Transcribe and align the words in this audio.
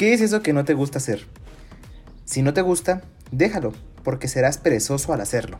¿Qué 0.00 0.14
es 0.14 0.22
eso 0.22 0.42
que 0.42 0.54
no 0.54 0.64
te 0.64 0.72
gusta 0.72 0.96
hacer? 0.96 1.26
Si 2.24 2.40
no 2.40 2.54
te 2.54 2.62
gusta, 2.62 3.02
déjalo, 3.32 3.74
porque 4.02 4.28
serás 4.28 4.56
perezoso 4.56 5.12
al 5.12 5.20
hacerlo. 5.20 5.58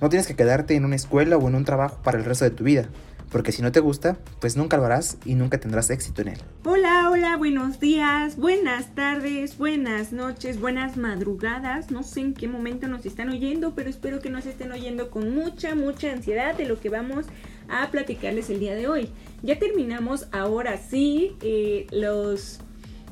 No 0.00 0.08
tienes 0.08 0.26
que 0.26 0.34
quedarte 0.34 0.74
en 0.74 0.84
una 0.84 0.96
escuela 0.96 1.36
o 1.36 1.46
en 1.46 1.54
un 1.54 1.64
trabajo 1.64 2.02
para 2.02 2.18
el 2.18 2.24
resto 2.24 2.44
de 2.44 2.50
tu 2.50 2.64
vida, 2.64 2.88
porque 3.30 3.52
si 3.52 3.62
no 3.62 3.70
te 3.70 3.78
gusta, 3.78 4.18
pues 4.40 4.56
nunca 4.56 4.76
lo 4.76 4.86
harás 4.86 5.18
y 5.24 5.36
nunca 5.36 5.60
tendrás 5.60 5.88
éxito 5.90 6.22
en 6.22 6.30
él. 6.30 6.38
Hola, 6.64 7.10
hola, 7.12 7.36
buenos 7.36 7.78
días, 7.78 8.36
buenas 8.36 8.92
tardes, 8.96 9.56
buenas 9.56 10.10
noches, 10.10 10.58
buenas 10.58 10.96
madrugadas. 10.96 11.92
No 11.92 12.02
sé 12.02 12.22
en 12.22 12.34
qué 12.34 12.48
momento 12.48 12.88
nos 12.88 13.06
están 13.06 13.28
oyendo, 13.28 13.76
pero 13.76 13.88
espero 13.88 14.18
que 14.18 14.30
nos 14.30 14.46
estén 14.46 14.72
oyendo 14.72 15.12
con 15.12 15.32
mucha, 15.32 15.76
mucha 15.76 16.10
ansiedad 16.10 16.56
de 16.56 16.66
lo 16.66 16.80
que 16.80 16.88
vamos 16.88 17.26
a 17.68 17.88
platicarles 17.92 18.50
el 18.50 18.58
día 18.58 18.74
de 18.74 18.88
hoy. 18.88 19.10
Ya 19.44 19.60
terminamos 19.60 20.26
ahora 20.32 20.76
sí 20.76 21.36
eh, 21.40 21.86
los, 21.92 22.60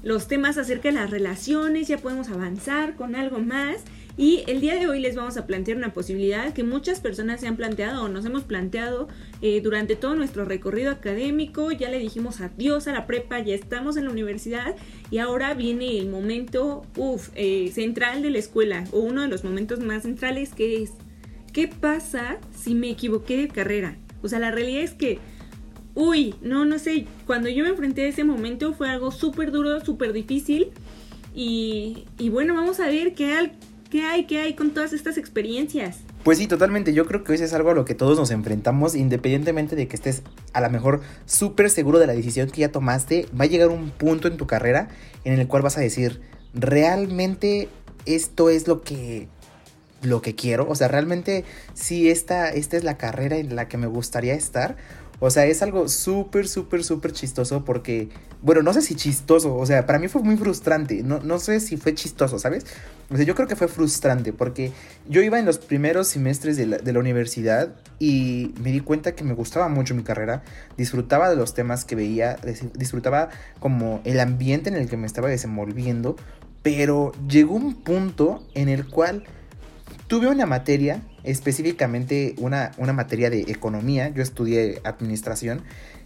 los 0.04 0.28
temas 0.28 0.58
acerca 0.58 0.88
de 0.88 0.94
las 0.94 1.10
relaciones, 1.10 1.88
ya 1.88 1.98
podemos 1.98 2.28
avanzar 2.28 2.95
con 2.95 3.16
algo 3.16 3.40
más. 3.40 3.78
Y 4.16 4.45
el 4.46 4.60
día 4.60 4.76
de 4.76 4.86
hoy 4.86 5.00
les 5.00 5.16
vamos 5.16 5.36
a 5.36 5.46
plantear 5.46 5.76
una 5.76 5.92
posibilidad 5.92 6.52
que 6.52 6.62
muchas 6.62 7.00
personas 7.00 7.40
se 7.40 7.48
han 7.48 7.56
planteado 7.56 8.04
o 8.04 8.09
nos 8.09 8.24
hemos 8.24 8.45
planteado 8.45 9.09
eh, 9.42 9.60
durante 9.60 9.96
todo 9.96 10.14
nuestro 10.14 10.45
recorrido 10.45 10.92
académico. 10.92 11.72
Ya 11.72 11.90
le 11.90 11.98
dijimos 11.98 12.40
adiós 12.40 12.86
a 12.86 12.92
la 12.92 13.06
prepa, 13.09 13.40
ya 13.40 13.56
estamos 13.56 13.96
en 13.96 14.04
la 14.04 14.10
universidad 14.10 14.76
y 15.10 15.18
ahora 15.18 15.54
viene 15.54 15.98
el 15.98 16.09
momento 16.09 16.82
eh, 17.34 17.73
central 17.73 18.23
de 18.23 18.30
la 18.30 18.38
escuela 18.38 18.84
o 18.92 19.00
uno 19.00 19.23
de 19.23 19.28
los 19.28 19.42
momentos 19.42 19.80
más 19.80 20.02
centrales 20.02 20.54
que 20.54 20.84
es 20.84 20.92
¿qué 21.52 21.68
pasa 21.68 22.38
si 22.54 22.74
me 22.74 22.90
equivoqué 22.90 23.36
de 23.38 23.48
carrera? 23.48 23.96
O 24.23 24.29
sea, 24.29 24.38
la 24.38 24.51
realidad 24.51 24.82
es 24.82 24.92
que, 24.92 25.18
uy, 25.95 26.34
no, 26.42 26.64
no 26.64 26.78
sé, 26.78 27.06
cuando 27.26 27.48
yo 27.48 27.64
me 27.64 27.70
enfrenté 27.70 28.04
a 28.04 28.09
ese 28.09 28.24
momento 28.24 28.74
fue 28.74 28.88
algo 28.88 29.10
súper 29.10 29.50
duro, 29.50 29.84
súper 29.84 30.12
difícil. 30.12 30.70
Y, 31.34 32.04
y 32.18 32.28
bueno, 32.28 32.54
vamos 32.54 32.78
a 32.78 32.86
ver 32.86 33.14
qué, 33.14 33.34
hay 33.34 33.52
¿Qué 33.95 34.02
hay? 34.02 34.24
¿Qué 34.24 34.40
hay 34.40 34.54
con 34.54 34.73
todas 34.73 34.92
estas 34.92 35.18
experiencias? 35.18 35.98
Pues 36.24 36.38
sí, 36.38 36.48
totalmente. 36.48 36.92
Yo 36.95 37.06
creo 37.06 37.23
que 37.23 37.32
eso 37.32 37.45
es 37.45 37.52
algo 37.52 37.70
a 37.70 37.74
lo 37.74 37.84
que 37.84 37.95
todos 37.95 38.18
nos 38.18 38.32
enfrentamos, 38.32 38.96
independientemente 38.96 39.76
de 39.76 39.86
que 39.86 39.95
estés 39.95 40.23
a 40.52 40.60
lo 40.60 40.68
mejor 40.68 41.01
súper 41.26 41.70
seguro 41.70 42.01
de 42.01 42.08
la 42.08 42.12
decisión 42.12 42.51
que 42.51 42.62
ya 42.62 42.73
tomaste. 42.73 43.29
Va 43.40 43.45
a 43.45 43.46
llegar 43.46 43.68
un 43.68 43.90
punto 43.90 44.26
en 44.26 44.36
tu 44.36 44.48
carrera 44.48 44.88
en 45.23 45.38
el 45.38 45.46
cual 45.46 45.62
vas 45.62 45.79
a 45.79 45.80
decir, 45.80 46.23
realmente 46.54 47.68
esto 48.04 48.51
es 48.51 48.66
lo 48.66 48.82
que 48.82 49.29
lo 50.02 50.20
que 50.23 50.34
quiero, 50.34 50.68
o 50.68 50.74
sea, 50.74 50.88
realmente 50.88 51.45
sí 51.73 52.10
esta, 52.10 52.51
esta 52.51 52.76
es 52.76 52.84
la 52.84 52.98
carrera 52.98 53.36
en 53.36 53.56
la 53.56 53.68
que 53.68 53.79
me 53.79 53.86
gustaría 53.86 54.34
estar, 54.34 54.76
o 55.20 55.30
sea, 55.30 55.46
es 55.46 55.62
algo 55.62 55.88
súper, 55.88 56.48
súper, 56.48 56.82
súper 56.84 57.12
chistoso 57.12 57.65
porque, 57.65 58.09
bueno, 58.43 58.62
no 58.62 58.73
sé 58.73 58.82
si 58.82 58.95
chistoso, 58.95 59.54
o 59.57 59.65
sea, 59.65 59.87
para 59.87 59.98
mí 59.98 60.09
fue 60.09 60.23
muy 60.23 60.37
frustrante, 60.37 61.02
no, 61.02 61.20
no 61.20 61.38
sé 61.38 61.60
si 61.60 61.76
fue 61.76 61.95
chistoso, 61.95 62.38
¿sabes? 62.38 62.66
O 63.10 63.16
sea, 63.16 63.24
yo 63.24 63.35
creo 63.35 63.46
que 63.46 63.57
fue 63.57 63.68
frustrante 63.68 64.32
porque 64.32 64.72
yo 65.09 65.22
iba 65.22 65.38
en 65.38 65.47
los 65.47 65.59
primeros 65.59 66.09
semestres 66.09 66.56
de 66.56 66.66
la, 66.66 66.78
de 66.78 66.92
la 66.92 66.98
universidad 66.98 67.75
y 67.98 68.53
me 68.60 68.72
di 68.72 68.81
cuenta 68.81 69.15
que 69.15 69.25
me 69.25 69.34
gustaba 69.34 69.69
mucho 69.69 69.94
mi 69.94 70.03
carrera, 70.03 70.42
disfrutaba 70.76 71.31
de 71.31 71.37
los 71.37 71.54
temas 71.54 71.84
que 71.84 71.94
veía, 71.94 72.37
disfrutaba 72.75 73.28
como 73.60 74.00
el 74.04 74.20
ambiente 74.20 74.69
en 74.69 74.76
el 74.76 74.88
que 74.88 74.97
me 74.97 75.06
estaba 75.06 75.28
desenvolviendo, 75.28 76.16
pero 76.62 77.12
llegó 77.28 77.54
un 77.54 77.75
punto 77.75 78.47
en 78.54 78.69
el 78.69 78.87
cual 78.88 79.25
tuve 80.06 80.28
una 80.28 80.47
materia 80.47 81.03
específicamente 81.25 82.34
una, 82.38 82.72
una 82.78 82.92
materia 82.92 83.30
de 83.30 83.41
economía, 83.41 84.08
yo 84.08 84.22
estudié 84.22 84.80
administración, 84.84 85.62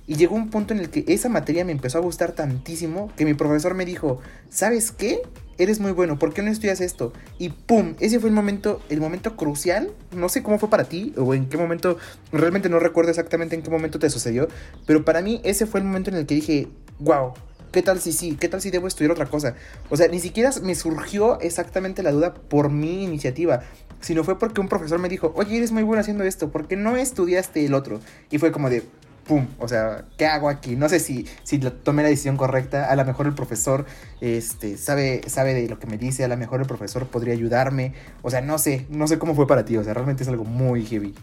y 0.09 0.17
llegó 0.17 0.37
un 0.37 0.49
punto 0.49 0.73
en 0.73 0.81
el 0.81 0.89
que 0.89 1.05
esa 1.07 1.29
materia 1.29 1.67
me 1.67 1.73
empezó 1.73 1.99
a 1.99 2.01
gustar 2.01 2.33
tantísimo 2.33 3.13
que 3.15 3.27
mi 3.27 3.35
profesor 3.35 3.75
me 3.75 3.85
dijo, 3.85 4.21
¿sabes 4.49 4.91
qué? 4.91 5.21
Eres 5.59 5.81
muy 5.81 5.93
bueno, 5.93 6.19
¿por 6.19 6.33
qué 6.33 6.41
no 6.41 6.51
estudias 6.51 6.81
esto? 6.81 7.13
Y 7.39 7.51
¡pum! 7.51 7.95
Ese 8.01 8.19
fue 8.19 8.31
el 8.31 8.35
momento, 8.35 8.81
el 8.89 9.01
momento 9.01 9.37
crucial, 9.37 9.91
no 10.17 10.31
sé 10.31 10.43
cómo 10.43 10.59
fue 10.59 10.71
para 10.71 10.85
ti 10.85 11.13
o 11.19 11.35
en 11.35 11.47
qué 11.51 11.59
momento, 11.59 11.99
realmente 12.33 12.71
no 12.71 12.79
recuerdo 12.79 13.11
exactamente 13.11 13.55
en 13.55 13.63
qué 13.63 13.69
momento 13.69 13.99
te 13.99 14.09
sucedió, 14.09 14.49
pero 14.87 15.05
para 15.05 15.21
mí 15.21 15.43
ese 15.45 15.67
fue 15.67 15.81
el 15.81 15.87
momento 15.87 16.09
en 16.09 16.17
el 16.17 16.25
que 16.25 16.37
dije, 16.37 16.69
wow, 17.01 17.35
¿Qué 17.79 17.83
tal 17.83 18.01
si 18.01 18.13
sí? 18.13 18.35
¿Qué 18.35 18.49
tal 18.49 18.61
si 18.61 18.73
debo 18.73 18.89
estudiar 18.89 19.13
otra 19.13 19.27
cosa? 19.27 19.55
O 19.89 19.97
sea, 19.97 20.09
ni 20.09 20.19
siquiera 20.19 20.51
me 20.65 20.75
surgió 20.75 21.39
exactamente 21.39 22.03
la 22.03 22.11
duda 22.11 22.35
por 22.35 22.71
mi 22.71 23.05
iniciativa, 23.05 23.61
sino 24.01 24.25
fue 24.25 24.37
porque 24.37 24.61
un 24.61 24.69
profesor 24.69 24.99
me 24.99 25.09
dijo, 25.09 25.33
oye, 25.37 25.59
eres 25.59 25.71
muy 25.71 25.85
bueno 25.85 26.01
haciendo 26.01 26.25
esto, 26.25 26.51
¿por 26.51 26.67
qué 26.67 26.75
no 26.75 26.97
estudiaste 26.97 27.65
el 27.65 27.75
otro? 27.75 28.01
Y 28.33 28.39
fue 28.39 28.51
como 28.51 28.69
de, 28.69 28.83
¡pum! 29.29 29.47
O 29.61 29.69
sea, 29.69 30.07
¿qué 30.17 30.27
hago 30.27 30.49
aquí? 30.49 30.75
No 30.75 30.89
sé 30.89 30.99
si, 30.99 31.29
si 31.45 31.61
tomé 31.61 32.03
la 32.03 32.09
decisión 32.09 32.37
correcta, 32.37 32.91
a 32.91 32.97
lo 32.97 33.05
mejor 33.05 33.29
el 33.29 33.35
profesor 33.37 33.87
este, 34.21 34.77
sabe, 34.77 35.21
sabe 35.29 35.55
de 35.55 35.69
lo 35.69 35.79
que 35.79 35.87
me 35.87 35.99
dice, 35.99 36.25
a 36.25 36.29
lo 36.29 36.37
mejor 36.37 36.61
el 36.61 36.67
profesor 36.67 37.07
podría 37.07 37.35
ayudarme, 37.35 37.93
o 38.23 38.31
sea, 38.31 38.41
no 38.41 38.59
sé, 38.59 38.87
no 38.91 39.07
sé 39.07 39.21
cómo 39.21 39.37
fue 39.37 39.47
para 39.47 39.65
ti, 39.65 39.77
o 39.77 39.85
sea, 39.85 39.95
realmente 39.95 40.25
es 40.25 40.29
algo 40.29 40.43
muy 40.43 40.85
heavy. 40.85 41.15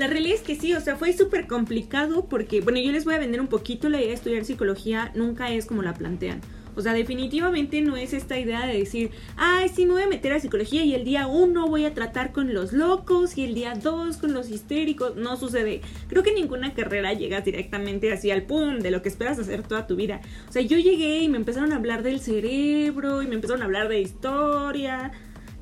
La 0.00 0.06
realidad 0.06 0.36
es 0.36 0.40
que 0.40 0.56
sí, 0.56 0.72
o 0.72 0.80
sea, 0.80 0.96
fue 0.96 1.12
súper 1.12 1.46
complicado 1.46 2.24
porque, 2.24 2.62
bueno, 2.62 2.80
yo 2.80 2.90
les 2.90 3.04
voy 3.04 3.16
a 3.16 3.18
vender 3.18 3.38
un 3.38 3.48
poquito 3.48 3.90
la 3.90 3.98
idea 3.98 4.08
de 4.08 4.14
estudiar 4.14 4.46
psicología, 4.46 5.12
nunca 5.14 5.52
es 5.52 5.66
como 5.66 5.82
la 5.82 5.92
plantean. 5.92 6.40
O 6.74 6.80
sea, 6.80 6.94
definitivamente 6.94 7.82
no 7.82 7.98
es 7.98 8.14
esta 8.14 8.38
idea 8.38 8.66
de 8.66 8.78
decir, 8.78 9.10
ay, 9.36 9.68
sí, 9.68 9.84
me 9.84 9.92
voy 9.92 10.02
a 10.04 10.08
meter 10.08 10.32
a 10.32 10.40
psicología 10.40 10.86
y 10.86 10.94
el 10.94 11.04
día 11.04 11.26
uno 11.26 11.68
voy 11.68 11.84
a 11.84 11.92
tratar 11.92 12.32
con 12.32 12.54
los 12.54 12.72
locos 12.72 13.36
y 13.36 13.44
el 13.44 13.54
día 13.54 13.74
dos 13.74 14.16
con 14.16 14.32
los 14.32 14.48
histéricos. 14.48 15.16
No 15.16 15.36
sucede. 15.36 15.82
Creo 16.08 16.22
que 16.22 16.32
ninguna 16.32 16.72
carrera 16.72 17.12
llega 17.12 17.42
directamente 17.42 18.10
así 18.10 18.30
al 18.30 18.44
pum 18.44 18.78
de 18.78 18.90
lo 18.90 19.02
que 19.02 19.10
esperas 19.10 19.38
hacer 19.38 19.64
toda 19.64 19.86
tu 19.86 19.96
vida. 19.96 20.22
O 20.48 20.52
sea, 20.52 20.62
yo 20.62 20.78
llegué 20.78 21.18
y 21.18 21.28
me 21.28 21.36
empezaron 21.36 21.74
a 21.74 21.76
hablar 21.76 22.02
del 22.02 22.20
cerebro 22.20 23.20
y 23.20 23.26
me 23.26 23.34
empezaron 23.34 23.60
a 23.60 23.66
hablar 23.66 23.90
de 23.90 24.00
historia 24.00 25.12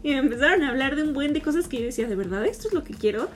y 0.05 0.11
me 0.11 0.19
empezaron 0.19 0.63
a 0.63 0.69
hablar 0.69 0.95
de 0.95 1.03
un 1.03 1.13
buen 1.13 1.33
de 1.33 1.43
cosas 1.43 1.67
que 1.67 1.79
yo 1.79 1.87
decía, 1.87 2.07
¿de 2.07 2.15
verdad 2.15 2.47
esto 2.47 2.69
es 2.69 2.75
lo 2.75 2.85
que 2.85 2.95
quiero? 2.95 3.29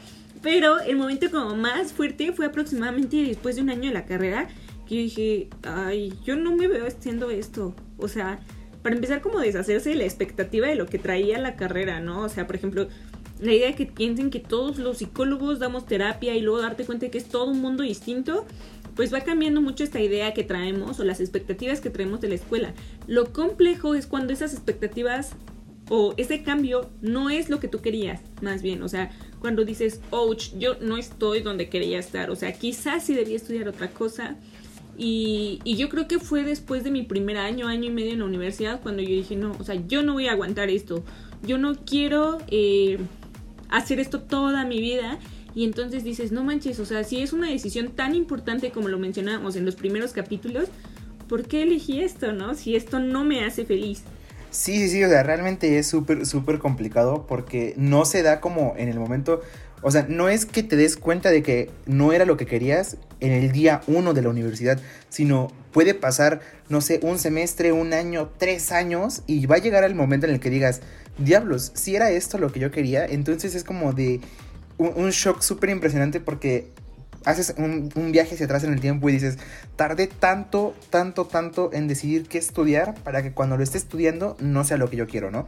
Pero 0.42 0.80
el 0.80 0.96
momento 0.96 1.30
como 1.30 1.54
más 1.56 1.92
fuerte 1.92 2.32
fue 2.32 2.46
aproximadamente 2.46 3.16
después 3.24 3.56
de 3.56 3.62
un 3.62 3.70
año 3.70 3.88
de 3.88 3.94
la 3.94 4.06
carrera 4.06 4.48
que 4.88 4.96
dije, 4.96 5.48
ay, 5.62 6.12
yo 6.24 6.36
no 6.36 6.54
me 6.56 6.66
veo 6.66 6.86
haciendo 6.86 7.30
esto. 7.30 7.74
O 7.98 8.08
sea, 8.08 8.40
para 8.82 8.96
empezar 8.96 9.20
como 9.22 9.38
deshacerse 9.38 9.90
de 9.90 9.96
la 9.96 10.04
expectativa 10.04 10.66
de 10.66 10.74
lo 10.74 10.86
que 10.86 10.98
traía 10.98 11.38
la 11.38 11.54
carrera, 11.54 12.00
¿no? 12.00 12.22
O 12.22 12.28
sea, 12.28 12.46
por 12.46 12.56
ejemplo, 12.56 12.88
la 13.40 13.52
idea 13.52 13.68
de 13.68 13.74
que 13.74 13.86
piensen 13.86 14.30
que 14.30 14.40
todos 14.40 14.78
los 14.78 14.98
psicólogos 14.98 15.60
damos 15.60 15.86
terapia 15.86 16.34
y 16.34 16.40
luego 16.40 16.60
darte 16.60 16.84
cuenta 16.84 17.06
de 17.06 17.10
que 17.10 17.18
es 17.18 17.26
todo 17.26 17.46
un 17.46 17.60
mundo 17.60 17.84
distinto, 17.84 18.44
pues 18.94 19.12
va 19.12 19.20
cambiando 19.20 19.60
mucho 19.60 19.84
esta 19.84 20.00
idea 20.00 20.34
que 20.34 20.44
traemos 20.44 21.00
o 21.00 21.04
las 21.04 21.20
expectativas 21.20 21.80
que 21.80 21.90
traemos 21.90 22.20
de 22.20 22.28
la 22.28 22.34
escuela. 22.34 22.74
Lo 23.06 23.32
complejo 23.32 23.94
es 23.94 24.06
cuando 24.06 24.32
esas 24.32 24.52
expectativas 24.52 25.32
o 25.88 26.14
ese 26.16 26.42
cambio 26.42 26.90
no 27.00 27.30
es 27.30 27.50
lo 27.50 27.60
que 27.60 27.68
tú 27.68 27.80
querías, 27.80 28.20
más 28.40 28.62
bien, 28.62 28.82
o 28.82 28.88
sea, 28.88 29.10
cuando 29.42 29.64
dices, 29.64 30.00
ouch, 30.10 30.54
yo 30.56 30.76
no 30.80 30.96
estoy 30.96 31.40
donde 31.40 31.68
quería 31.68 31.98
estar, 31.98 32.30
o 32.30 32.36
sea, 32.36 32.52
quizás 32.52 33.04
sí 33.04 33.12
debía 33.12 33.34
estudiar 33.34 33.68
otra 33.68 33.90
cosa. 33.90 34.36
Y, 34.96 35.58
yo 35.64 35.88
creo 35.88 36.06
que 36.06 36.20
fue 36.20 36.44
después 36.44 36.84
de 36.84 36.92
mi 36.92 37.02
primer 37.02 37.38
año, 37.38 37.66
año 37.66 37.86
y 37.86 37.90
medio 37.90 38.12
en 38.12 38.20
la 38.20 38.26
universidad, 38.26 38.80
cuando 38.80 39.02
yo 39.02 39.08
dije, 39.08 39.34
no, 39.34 39.56
o 39.58 39.64
sea, 39.64 39.74
yo 39.74 40.04
no 40.04 40.12
voy 40.12 40.28
a 40.28 40.32
aguantar 40.32 40.70
esto, 40.70 41.02
yo 41.42 41.58
no 41.58 41.74
quiero 41.74 42.38
eh, 42.48 42.98
hacer 43.68 43.98
esto 43.98 44.20
toda 44.20 44.64
mi 44.64 44.80
vida. 44.80 45.18
Y 45.54 45.64
entonces 45.64 46.04
dices, 46.04 46.30
no 46.30 46.44
manches, 46.44 46.78
o 46.78 46.86
sea, 46.86 47.02
si 47.02 47.20
es 47.20 47.32
una 47.32 47.50
decisión 47.50 47.88
tan 47.88 48.14
importante 48.14 48.70
como 48.70 48.88
lo 48.88 48.98
mencionamos 48.98 49.56
en 49.56 49.66
los 49.66 49.74
primeros 49.74 50.12
capítulos, 50.12 50.68
¿por 51.28 51.46
qué 51.46 51.64
elegí 51.64 52.00
esto, 52.00 52.32
no? 52.32 52.54
Si 52.54 52.76
esto 52.76 53.00
no 53.00 53.24
me 53.24 53.44
hace 53.44 53.64
feliz. 53.64 54.04
Sí, 54.52 54.78
sí, 54.80 54.90
sí, 54.90 55.02
o 55.02 55.08
sea, 55.08 55.22
realmente 55.22 55.78
es 55.78 55.86
súper, 55.86 56.26
súper 56.26 56.58
complicado 56.58 57.26
porque 57.26 57.72
no 57.78 58.04
se 58.04 58.22
da 58.22 58.38
como 58.38 58.74
en 58.76 58.90
el 58.90 59.00
momento, 59.00 59.40
o 59.80 59.90
sea, 59.90 60.04
no 60.10 60.28
es 60.28 60.44
que 60.44 60.62
te 60.62 60.76
des 60.76 60.98
cuenta 60.98 61.30
de 61.30 61.42
que 61.42 61.70
no 61.86 62.12
era 62.12 62.26
lo 62.26 62.36
que 62.36 62.44
querías 62.44 62.98
en 63.20 63.32
el 63.32 63.50
día 63.50 63.80
uno 63.86 64.12
de 64.12 64.20
la 64.20 64.28
universidad, 64.28 64.78
sino 65.08 65.50
puede 65.72 65.94
pasar, 65.94 66.40
no 66.68 66.82
sé, 66.82 67.00
un 67.02 67.18
semestre, 67.18 67.72
un 67.72 67.94
año, 67.94 68.30
tres 68.36 68.72
años 68.72 69.22
y 69.26 69.46
va 69.46 69.56
a 69.56 69.58
llegar 69.58 69.84
el 69.84 69.94
momento 69.94 70.26
en 70.26 70.34
el 70.34 70.38
que 70.38 70.50
digas, 70.50 70.82
diablos, 71.16 71.72
si 71.74 71.96
era 71.96 72.10
esto 72.10 72.36
lo 72.36 72.52
que 72.52 72.60
yo 72.60 72.70
quería, 72.70 73.06
entonces 73.06 73.54
es 73.54 73.64
como 73.64 73.94
de 73.94 74.20
un, 74.76 74.92
un 74.96 75.10
shock 75.12 75.40
súper 75.40 75.70
impresionante 75.70 76.20
porque 76.20 76.68
haces 77.24 77.54
un, 77.56 77.90
viaje 78.12 78.34
hacia 78.34 78.46
atrás 78.46 78.64
en 78.64 78.72
el 78.72 78.80
tiempo 78.80 79.08
y 79.08 79.12
dices, 79.12 79.38
tardé 79.76 80.06
tanto, 80.06 80.74
tanto, 80.90 81.26
tanto 81.26 81.70
en 81.72 81.88
decidir 81.88 82.28
qué 82.28 82.38
estudiar 82.38 82.94
para 83.02 83.22
que 83.22 83.32
cuando 83.32 83.56
lo 83.56 83.62
esté 83.62 83.78
estudiando 83.78 84.36
no 84.40 84.64
sea 84.64 84.76
lo 84.76 84.88
que 84.90 84.96
yo 84.96 85.06
quiero, 85.06 85.30
¿no? 85.30 85.46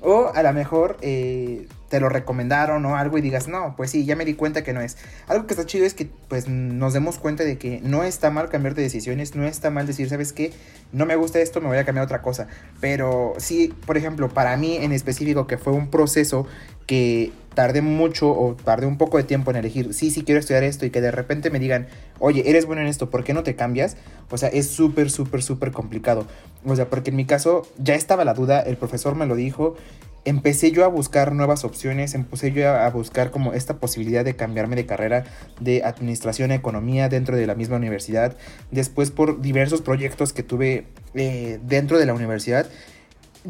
O 0.00 0.32
a 0.34 0.42
lo 0.42 0.52
mejor, 0.52 0.96
eh, 1.02 1.68
te 1.90 1.98
lo 1.98 2.08
recomendaron 2.08 2.86
o 2.86 2.96
algo 2.96 3.18
y 3.18 3.20
digas, 3.20 3.48
no, 3.48 3.74
pues 3.76 3.90
sí, 3.90 4.04
ya 4.04 4.14
me 4.14 4.24
di 4.24 4.34
cuenta 4.34 4.62
que 4.62 4.72
no 4.72 4.80
es. 4.80 4.96
Algo 5.26 5.46
que 5.46 5.54
está 5.54 5.66
chido 5.66 5.84
es 5.84 5.92
que 5.92 6.08
pues 6.28 6.48
nos 6.48 6.92
demos 6.92 7.18
cuenta 7.18 7.42
de 7.42 7.58
que 7.58 7.80
no 7.82 8.04
está 8.04 8.30
mal 8.30 8.48
cambiar 8.48 8.76
de 8.76 8.82
decisiones, 8.82 9.34
no 9.34 9.44
está 9.44 9.70
mal 9.70 9.88
decir, 9.88 10.08
¿sabes 10.08 10.32
qué? 10.32 10.52
No 10.92 11.04
me 11.04 11.16
gusta 11.16 11.40
esto, 11.40 11.60
me 11.60 11.66
voy 11.66 11.78
a 11.78 11.84
cambiar 11.84 12.04
otra 12.04 12.22
cosa. 12.22 12.46
Pero 12.80 13.34
sí, 13.38 13.74
por 13.86 13.96
ejemplo, 13.96 14.28
para 14.28 14.56
mí 14.56 14.76
en 14.76 14.92
específico, 14.92 15.48
que 15.48 15.58
fue 15.58 15.72
un 15.72 15.90
proceso 15.90 16.46
que 16.86 17.32
tardé 17.54 17.82
mucho 17.82 18.30
o 18.30 18.54
tardé 18.54 18.86
un 18.86 18.96
poco 18.96 19.16
de 19.16 19.24
tiempo 19.24 19.50
en 19.50 19.56
elegir, 19.56 19.92
sí, 19.92 20.12
sí 20.12 20.22
quiero 20.22 20.38
estudiar 20.38 20.62
esto 20.62 20.86
y 20.86 20.90
que 20.90 21.00
de 21.00 21.10
repente 21.10 21.50
me 21.50 21.58
digan, 21.58 21.88
oye, 22.20 22.48
eres 22.48 22.66
bueno 22.66 22.82
en 22.82 22.88
esto, 22.88 23.10
¿por 23.10 23.24
qué 23.24 23.34
no 23.34 23.42
te 23.42 23.56
cambias? 23.56 23.96
O 24.30 24.38
sea, 24.38 24.48
es 24.48 24.68
súper, 24.68 25.10
súper, 25.10 25.42
súper 25.42 25.72
complicado. 25.72 26.24
O 26.64 26.76
sea, 26.76 26.88
porque 26.88 27.10
en 27.10 27.16
mi 27.16 27.24
caso 27.24 27.66
ya 27.78 27.96
estaba 27.96 28.24
la 28.24 28.34
duda, 28.34 28.60
el 28.60 28.76
profesor 28.76 29.16
me 29.16 29.26
lo 29.26 29.34
dijo 29.34 29.74
empecé 30.24 30.70
yo 30.70 30.84
a 30.84 30.88
buscar 30.88 31.32
nuevas 31.32 31.64
opciones, 31.64 32.14
empecé 32.14 32.52
yo 32.52 32.68
a 32.68 32.88
buscar 32.90 33.30
como 33.30 33.52
esta 33.52 33.78
posibilidad 33.78 34.24
de 34.24 34.36
cambiarme 34.36 34.76
de 34.76 34.86
carrera 34.86 35.24
de 35.60 35.82
administración 35.84 36.50
a 36.50 36.54
economía 36.54 37.08
dentro 37.08 37.36
de 37.36 37.46
la 37.46 37.54
misma 37.54 37.76
universidad. 37.76 38.36
Después 38.70 39.10
por 39.10 39.40
diversos 39.40 39.82
proyectos 39.82 40.32
que 40.32 40.42
tuve 40.42 40.86
eh, 41.14 41.58
dentro 41.62 41.98
de 41.98 42.06
la 42.06 42.14
universidad, 42.14 42.68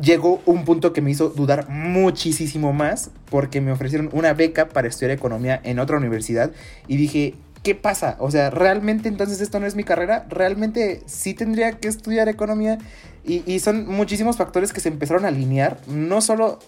llegó 0.00 0.40
un 0.46 0.64
punto 0.64 0.93
que 0.93 1.00
me 1.00 1.11
hizo 1.11 1.31
dudar 1.31 1.69
muchísimo 1.69 2.72
más 2.72 3.11
porque 3.28 3.61
me 3.61 3.72
ofrecieron 3.72 4.08
una 4.12 4.34
beca 4.34 4.69
para 4.69 4.88
estudiar 4.88 5.11
economía 5.11 5.61
en 5.64 5.78
otra 5.78 5.96
universidad 5.96 6.52
y 6.87 6.96
dije, 6.96 7.34
¿qué 7.62 7.75
pasa? 7.75 8.17
O 8.19 8.31
sea, 8.31 8.51
¿realmente 8.51 9.09
entonces 9.09 9.41
esto 9.41 9.61
no 9.61 9.67
es 9.67 9.75
mi 9.75 9.85
carrera? 9.85 10.27
¿Realmente 10.29 11.03
sí 11.07 11.35
tendría 11.35 11.73
que 11.73 11.89
estudiar 11.89 12.29
economía? 12.29 12.79
Y, 13.25 13.61
son 13.61 13.87
muchísimos 13.87 14.39
factores 14.39 14.73
que 14.73 14.81
se 14.81 14.89
empezaron 14.89 15.25
a 15.25 15.29
alinear, 15.29 15.79
no 15.87 16.21
solo 16.21 16.59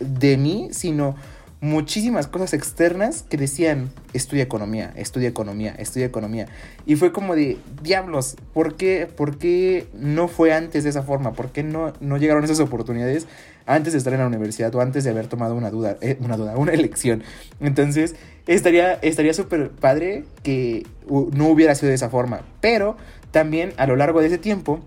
de 0.00 0.36
mí, 0.36 0.68
sino 0.72 1.14
muchísimas 1.60 2.26
cosas 2.26 2.54
externas 2.54 3.24
que 3.28 3.36
decían, 3.36 3.92
estudia 4.14 4.42
economía, 4.42 4.92
estudia 4.96 5.28
economía, 5.28 5.74
estudia 5.78 6.06
economía. 6.06 6.48
Y 6.86 6.96
fue 6.96 7.12
como 7.12 7.36
de, 7.36 7.58
diablos, 7.82 8.36
¿por 8.52 8.74
qué, 8.74 9.06
por 9.06 9.38
qué 9.38 9.86
no 9.94 10.28
fue 10.28 10.52
antes 10.54 10.82
de 10.82 10.90
esa 10.90 11.02
forma? 11.02 11.34
¿Por 11.34 11.52
qué 11.52 11.62
no, 11.62 11.92
no 12.00 12.16
llegaron 12.16 12.42
esas 12.42 12.58
oportunidades 12.58 13.28
antes 13.66 13.92
de 13.92 13.98
estar 13.98 14.12
en 14.12 14.20
la 14.20 14.26
universidad 14.26 14.74
o 14.74 14.80
antes 14.80 15.04
de 15.04 15.10
haber 15.10 15.26
tomado 15.26 15.54
una 15.54 15.70
duda, 15.70 15.96
eh, 16.00 16.16
una 16.20 16.36
duda, 16.36 16.56
una 16.56 16.72
elección? 16.72 17.22
Entonces, 17.60 18.14
estaría 18.46 18.94
estaría 18.94 19.34
súper 19.34 19.70
padre 19.70 20.24
que 20.42 20.86
no 21.08 21.48
hubiera 21.48 21.74
sido 21.74 21.90
de 21.90 21.94
esa 21.94 22.10
forma. 22.10 22.42
Pero 22.60 22.96
también 23.30 23.72
a 23.76 23.86
lo 23.86 23.96
largo 23.96 24.20
de 24.20 24.26
ese 24.26 24.38
tiempo, 24.38 24.80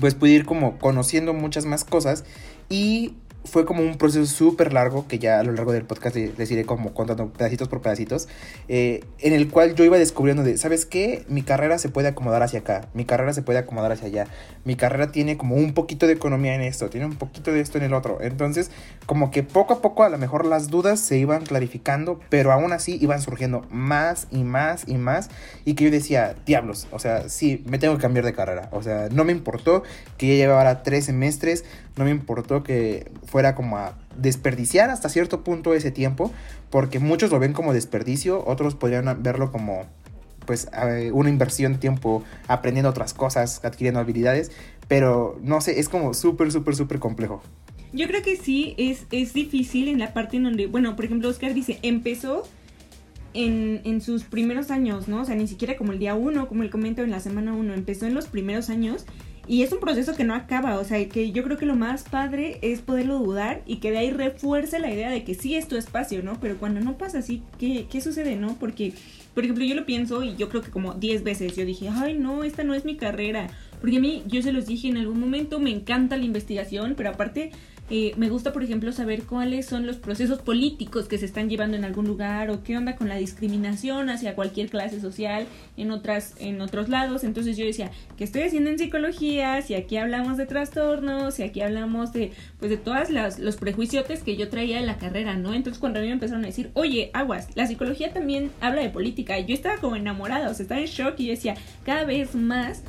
pues 0.00 0.14
pude 0.14 0.30
ir 0.30 0.44
como 0.44 0.78
conociendo 0.78 1.34
muchas 1.34 1.64
más 1.64 1.84
cosas 1.84 2.24
y 2.68 3.14
fue 3.44 3.64
como 3.64 3.82
un 3.82 3.96
proceso 3.96 4.26
súper 4.26 4.72
largo, 4.72 5.06
que 5.08 5.18
ya 5.18 5.40
a 5.40 5.42
lo 5.42 5.52
largo 5.52 5.72
del 5.72 5.84
podcast 5.84 6.16
les 6.16 6.50
iré 6.50 6.64
como 6.64 6.92
contando 6.92 7.32
pedacitos 7.32 7.68
por 7.68 7.80
pedacitos, 7.80 8.28
eh, 8.68 9.04
en 9.20 9.32
el 9.32 9.48
cual 9.48 9.74
yo 9.74 9.84
iba 9.84 9.98
descubriendo 9.98 10.42
de, 10.42 10.58
¿sabes 10.58 10.84
qué? 10.84 11.24
Mi 11.28 11.42
carrera 11.42 11.78
se 11.78 11.88
puede 11.88 12.08
acomodar 12.08 12.42
hacia 12.42 12.60
acá, 12.60 12.88
mi 12.94 13.04
carrera 13.04 13.32
se 13.32 13.42
puede 13.42 13.58
acomodar 13.58 13.92
hacia 13.92 14.08
allá, 14.08 14.26
mi 14.64 14.76
carrera 14.76 15.10
tiene 15.12 15.36
como 15.36 15.54
un 15.56 15.72
poquito 15.72 16.06
de 16.06 16.12
economía 16.12 16.54
en 16.54 16.62
esto, 16.62 16.90
tiene 16.90 17.06
un 17.06 17.16
poquito 17.16 17.52
de 17.52 17.60
esto 17.60 17.78
en 17.78 17.84
el 17.84 17.94
otro. 17.94 18.18
Entonces, 18.20 18.70
como 19.06 19.30
que 19.30 19.42
poco 19.42 19.74
a 19.74 19.80
poco 19.80 20.04
a 20.04 20.08
lo 20.10 20.18
mejor 20.18 20.44
las 20.44 20.68
dudas 20.68 21.00
se 21.00 21.16
iban 21.16 21.46
clarificando, 21.46 22.20
pero 22.28 22.52
aún 22.52 22.72
así 22.72 22.98
iban 23.00 23.22
surgiendo 23.22 23.66
más 23.70 24.26
y 24.30 24.44
más 24.44 24.86
y 24.86 24.96
más, 24.96 25.30
y 25.64 25.74
que 25.74 25.84
yo 25.84 25.90
decía, 25.90 26.34
diablos, 26.44 26.86
o 26.90 26.98
sea, 26.98 27.28
sí, 27.28 27.64
me 27.66 27.78
tengo 27.78 27.96
que 27.96 28.02
cambiar 28.02 28.24
de 28.24 28.34
carrera, 28.34 28.68
o 28.72 28.82
sea, 28.82 29.08
no 29.10 29.24
me 29.24 29.32
importó 29.32 29.82
que 30.18 30.26
ya 30.26 30.34
llevara 30.34 30.82
tres 30.82 31.06
semestres, 31.06 31.64
no 31.98 32.04
me 32.04 32.10
importó 32.10 32.62
que 32.62 33.10
fuera 33.26 33.54
como 33.54 33.76
a 33.76 33.98
desperdiciar 34.16 34.90
hasta 34.90 35.08
cierto 35.08 35.44
punto 35.44 35.74
ese 35.74 35.90
tiempo, 35.90 36.32
porque 36.70 36.98
muchos 36.98 37.30
lo 37.30 37.38
ven 37.38 37.52
como 37.52 37.72
desperdicio, 37.72 38.44
otros 38.46 38.74
podrían 38.74 39.22
verlo 39.22 39.52
como 39.52 39.86
pues 40.46 40.66
una 41.12 41.28
inversión 41.28 41.74
de 41.74 41.78
tiempo 41.78 42.24
aprendiendo 42.46 42.88
otras 42.88 43.12
cosas, 43.12 43.62
adquiriendo 43.64 44.00
habilidades, 44.00 44.50
pero 44.88 45.38
no 45.42 45.60
sé, 45.60 45.78
es 45.78 45.90
como 45.90 46.14
súper, 46.14 46.50
súper, 46.50 46.74
súper 46.74 46.98
complejo. 46.98 47.42
Yo 47.92 48.06
creo 48.06 48.22
que 48.22 48.36
sí, 48.36 48.74
es, 48.78 49.06
es 49.10 49.34
difícil 49.34 49.88
en 49.88 49.98
la 49.98 50.14
parte 50.14 50.38
en 50.38 50.44
donde, 50.44 50.66
bueno, 50.66 50.96
por 50.96 51.04
ejemplo, 51.04 51.28
Oscar 51.28 51.52
dice, 51.52 51.78
empezó 51.82 52.44
en, 53.34 53.82
en, 53.84 54.00
sus 54.00 54.24
primeros 54.24 54.70
años, 54.70 55.06
¿no? 55.06 55.22
O 55.22 55.24
sea, 55.26 55.34
ni 55.34 55.46
siquiera 55.46 55.76
como 55.76 55.92
el 55.92 55.98
día 55.98 56.14
uno, 56.14 56.48
como 56.48 56.62
el 56.62 56.70
comento 56.70 57.02
en 57.02 57.10
la 57.10 57.20
semana 57.20 57.52
uno, 57.52 57.74
empezó 57.74 58.06
en 58.06 58.14
los 58.14 58.26
primeros 58.26 58.70
años 58.70 59.04
y 59.48 59.62
es 59.62 59.72
un 59.72 59.80
proceso 59.80 60.14
que 60.14 60.24
no 60.24 60.34
acaba, 60.34 60.78
o 60.78 60.84
sea, 60.84 61.08
que 61.08 61.32
yo 61.32 61.42
creo 61.42 61.56
que 61.56 61.64
lo 61.64 61.74
más 61.74 62.04
padre 62.04 62.58
es 62.60 62.80
poderlo 62.82 63.18
dudar 63.18 63.62
y 63.66 63.76
que 63.76 63.90
de 63.90 63.98
ahí 63.98 64.10
refuerce 64.10 64.78
la 64.78 64.92
idea 64.92 65.10
de 65.10 65.24
que 65.24 65.34
sí 65.34 65.54
es 65.54 65.66
tu 65.68 65.76
espacio, 65.76 66.22
¿no? 66.22 66.38
Pero 66.38 66.58
cuando 66.58 66.80
no 66.80 66.98
pasa 66.98 67.18
así, 67.18 67.42
¿qué, 67.58 67.86
qué 67.90 68.02
sucede, 68.02 68.36
no? 68.36 68.56
Porque, 68.60 68.92
por 69.34 69.44
ejemplo, 69.44 69.64
yo 69.64 69.74
lo 69.74 69.86
pienso 69.86 70.22
y 70.22 70.36
yo 70.36 70.50
creo 70.50 70.60
que 70.60 70.70
como 70.70 70.92
10 70.94 71.24
veces 71.24 71.56
yo 71.56 71.64
dije, 71.64 71.88
ay, 71.88 72.18
no, 72.18 72.44
esta 72.44 72.62
no 72.62 72.74
es 72.74 72.84
mi 72.84 72.96
carrera. 72.96 73.48
Porque 73.80 73.96
a 73.96 74.00
mí, 74.00 74.22
yo 74.26 74.42
se 74.42 74.52
los 74.52 74.66
dije 74.66 74.88
en 74.88 74.98
algún 74.98 75.18
momento, 75.18 75.60
me 75.60 75.70
encanta 75.70 76.18
la 76.18 76.24
investigación, 76.24 76.94
pero 76.94 77.10
aparte 77.10 77.50
eh, 77.90 78.12
me 78.16 78.28
gusta, 78.28 78.52
por 78.52 78.62
ejemplo, 78.62 78.92
saber 78.92 79.22
cuáles 79.22 79.64
son 79.64 79.86
los 79.86 79.96
procesos 79.96 80.40
políticos 80.40 81.08
que 81.08 81.16
se 81.16 81.24
están 81.24 81.48
llevando 81.48 81.76
en 81.76 81.84
algún 81.84 82.06
lugar 82.06 82.50
o 82.50 82.62
qué 82.62 82.76
onda 82.76 82.96
con 82.96 83.08
la 83.08 83.16
discriminación 83.16 84.10
hacia 84.10 84.34
cualquier 84.34 84.68
clase 84.68 85.00
social 85.00 85.46
en 85.78 85.90
otras 85.90 86.34
en 86.38 86.60
otros 86.60 86.90
lados. 86.90 87.24
Entonces 87.24 87.56
yo 87.56 87.64
decía, 87.64 87.90
¿qué 88.18 88.24
estoy 88.24 88.42
haciendo 88.42 88.68
en 88.68 88.78
psicología? 88.78 89.62
Si 89.62 89.74
aquí 89.74 89.96
hablamos 89.96 90.36
de 90.36 90.44
trastornos, 90.44 91.34
si 91.36 91.42
aquí 91.42 91.62
hablamos 91.62 92.12
de 92.12 92.32
pues 92.58 92.70
de 92.70 92.76
todas 92.76 93.10
las 93.10 93.38
los 93.38 93.56
prejuicios 93.56 94.04
que 94.24 94.36
yo 94.36 94.50
traía 94.50 94.78
en 94.78 94.86
la 94.86 94.98
carrera, 94.98 95.36
¿no? 95.36 95.54
Entonces 95.54 95.80
cuando 95.80 95.98
a 95.98 96.02
mí 96.02 96.08
me 96.08 96.14
empezaron 96.14 96.44
a 96.44 96.48
decir, 96.48 96.70
"Oye, 96.74 97.10
aguas, 97.14 97.48
la 97.54 97.66
psicología 97.66 98.12
también 98.12 98.50
habla 98.60 98.82
de 98.82 98.90
política." 98.90 99.38
Yo 99.38 99.54
estaba 99.54 99.78
como 99.78 99.96
enamorada, 99.96 100.50
o 100.50 100.54
sea, 100.54 100.64
estaba 100.64 100.80
en 100.80 100.88
shock 100.88 101.14
y 101.18 101.26
yo 101.26 101.30
decía, 101.30 101.54
"Cada 101.84 102.04
vez 102.04 102.34
más 102.34 102.82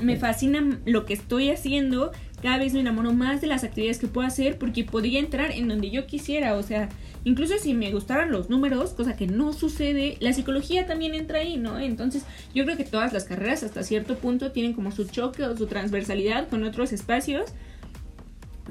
me 0.00 0.16
fascina 0.16 0.78
lo 0.84 1.04
que 1.06 1.14
estoy 1.14 1.50
haciendo 1.50 2.12
cada 2.44 2.58
vez 2.58 2.74
me 2.74 2.80
enamoro 2.80 3.14
más 3.14 3.40
de 3.40 3.46
las 3.46 3.64
actividades 3.64 3.98
que 3.98 4.06
puedo 4.06 4.26
hacer 4.28 4.58
porque 4.58 4.84
podría 4.84 5.18
entrar 5.18 5.50
en 5.50 5.66
donde 5.66 5.90
yo 5.90 6.06
quisiera, 6.06 6.56
o 6.56 6.62
sea, 6.62 6.90
incluso 7.24 7.54
si 7.56 7.72
me 7.72 7.90
gustaran 7.90 8.30
los 8.30 8.50
números, 8.50 8.90
cosa 8.90 9.16
que 9.16 9.26
no 9.26 9.54
sucede, 9.54 10.18
la 10.20 10.34
psicología 10.34 10.86
también 10.86 11.14
entra 11.14 11.38
ahí, 11.38 11.56
¿no? 11.56 11.80
Entonces, 11.80 12.26
yo 12.54 12.66
creo 12.66 12.76
que 12.76 12.84
todas 12.84 13.14
las 13.14 13.24
carreras 13.24 13.62
hasta 13.62 13.82
cierto 13.82 14.18
punto 14.18 14.52
tienen 14.52 14.74
como 14.74 14.92
su 14.92 15.06
choque 15.06 15.42
o 15.42 15.56
su 15.56 15.66
transversalidad 15.68 16.50
con 16.50 16.64
otros 16.64 16.92
espacios. 16.92 17.50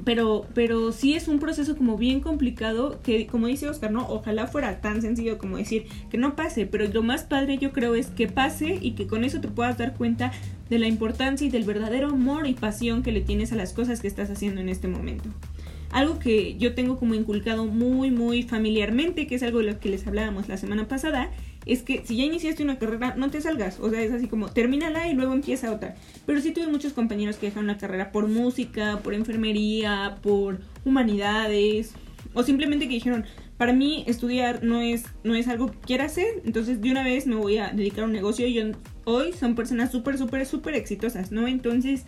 Pero, 0.05 0.47
pero 0.55 0.91
sí 0.91 1.13
es 1.13 1.27
un 1.27 1.39
proceso 1.39 1.75
como 1.77 1.97
bien 1.97 2.19
complicado 2.19 2.99
que, 3.03 3.27
como 3.27 3.45
dice 3.45 3.69
Oscar, 3.69 3.91
¿no? 3.91 4.07
Ojalá 4.07 4.47
fuera 4.47 4.81
tan 4.81 5.01
sencillo 5.01 5.37
como 5.37 5.57
decir 5.57 5.85
que 6.09 6.17
no 6.17 6.35
pase, 6.35 6.65
pero 6.65 6.87
lo 6.87 7.03
más 7.03 7.23
padre 7.23 7.59
yo 7.59 7.71
creo 7.71 7.93
es 7.93 8.07
que 8.07 8.27
pase 8.27 8.79
y 8.81 8.91
que 8.91 9.05
con 9.05 9.23
eso 9.23 9.39
te 9.39 9.47
puedas 9.47 9.77
dar 9.77 9.93
cuenta 9.93 10.31
de 10.73 10.79
la 10.79 10.87
importancia 10.87 11.45
y 11.45 11.51
del 11.51 11.63
verdadero 11.63 12.09
amor 12.09 12.47
y 12.47 12.55
pasión 12.55 13.03
que 13.03 13.11
le 13.11 13.21
tienes 13.21 13.53
a 13.53 13.55
las 13.55 13.73
cosas 13.73 14.01
que 14.01 14.07
estás 14.07 14.31
haciendo 14.31 14.59
en 14.59 14.69
este 14.69 14.87
momento. 14.87 15.29
Algo 15.91 16.17
que 16.17 16.57
yo 16.57 16.73
tengo 16.73 16.97
como 16.97 17.13
inculcado 17.13 17.65
muy, 17.65 18.09
muy 18.09 18.41
familiarmente, 18.41 19.27
que 19.27 19.35
es 19.35 19.43
algo 19.43 19.59
de 19.59 19.65
lo 19.65 19.79
que 19.79 19.89
les 19.89 20.07
hablábamos 20.07 20.49
la 20.49 20.57
semana 20.57 20.87
pasada, 20.87 21.29
es 21.67 21.83
que 21.83 22.01
si 22.03 22.17
ya 22.17 22.23
iniciaste 22.23 22.63
una 22.63 22.79
carrera, 22.79 23.13
no 23.15 23.29
te 23.29 23.39
salgas. 23.39 23.79
O 23.79 23.91
sea, 23.91 24.01
es 24.01 24.11
así 24.11 24.27
como 24.27 24.49
termínala 24.49 25.07
y 25.07 25.13
luego 25.13 25.33
empieza 25.33 25.71
otra. 25.71 25.93
Pero 26.25 26.41
sí 26.41 26.51
tuve 26.51 26.65
muchos 26.65 26.93
compañeros 26.93 27.35
que 27.35 27.45
dejaron 27.45 27.67
la 27.67 27.77
carrera 27.77 28.11
por 28.11 28.27
música, 28.27 28.99
por 29.03 29.13
enfermería, 29.13 30.17
por 30.23 30.59
humanidades, 30.83 31.93
o 32.33 32.41
simplemente 32.41 32.87
que 32.87 32.95
dijeron, 32.95 33.25
para 33.57 33.73
mí 33.73 34.03
estudiar 34.07 34.63
no 34.63 34.81
es, 34.81 35.05
no 35.23 35.35
es 35.35 35.47
algo 35.47 35.71
que 35.71 35.77
quiera 35.79 36.05
hacer, 36.05 36.41
entonces 36.45 36.81
de 36.81 36.91
una 36.91 37.03
vez 37.03 37.27
me 37.27 37.35
voy 37.35 37.57
a 37.57 37.69
dedicar 37.69 38.03
a 38.03 38.07
un 38.07 38.13
negocio 38.13 38.47
y 38.47 38.53
yo 38.53 38.63
hoy 39.05 39.33
son 39.33 39.55
personas 39.55 39.91
súper, 39.91 40.17
súper, 40.17 40.45
súper 40.45 40.75
exitosas, 40.75 41.31
¿no? 41.31 41.47
Entonces, 41.47 42.05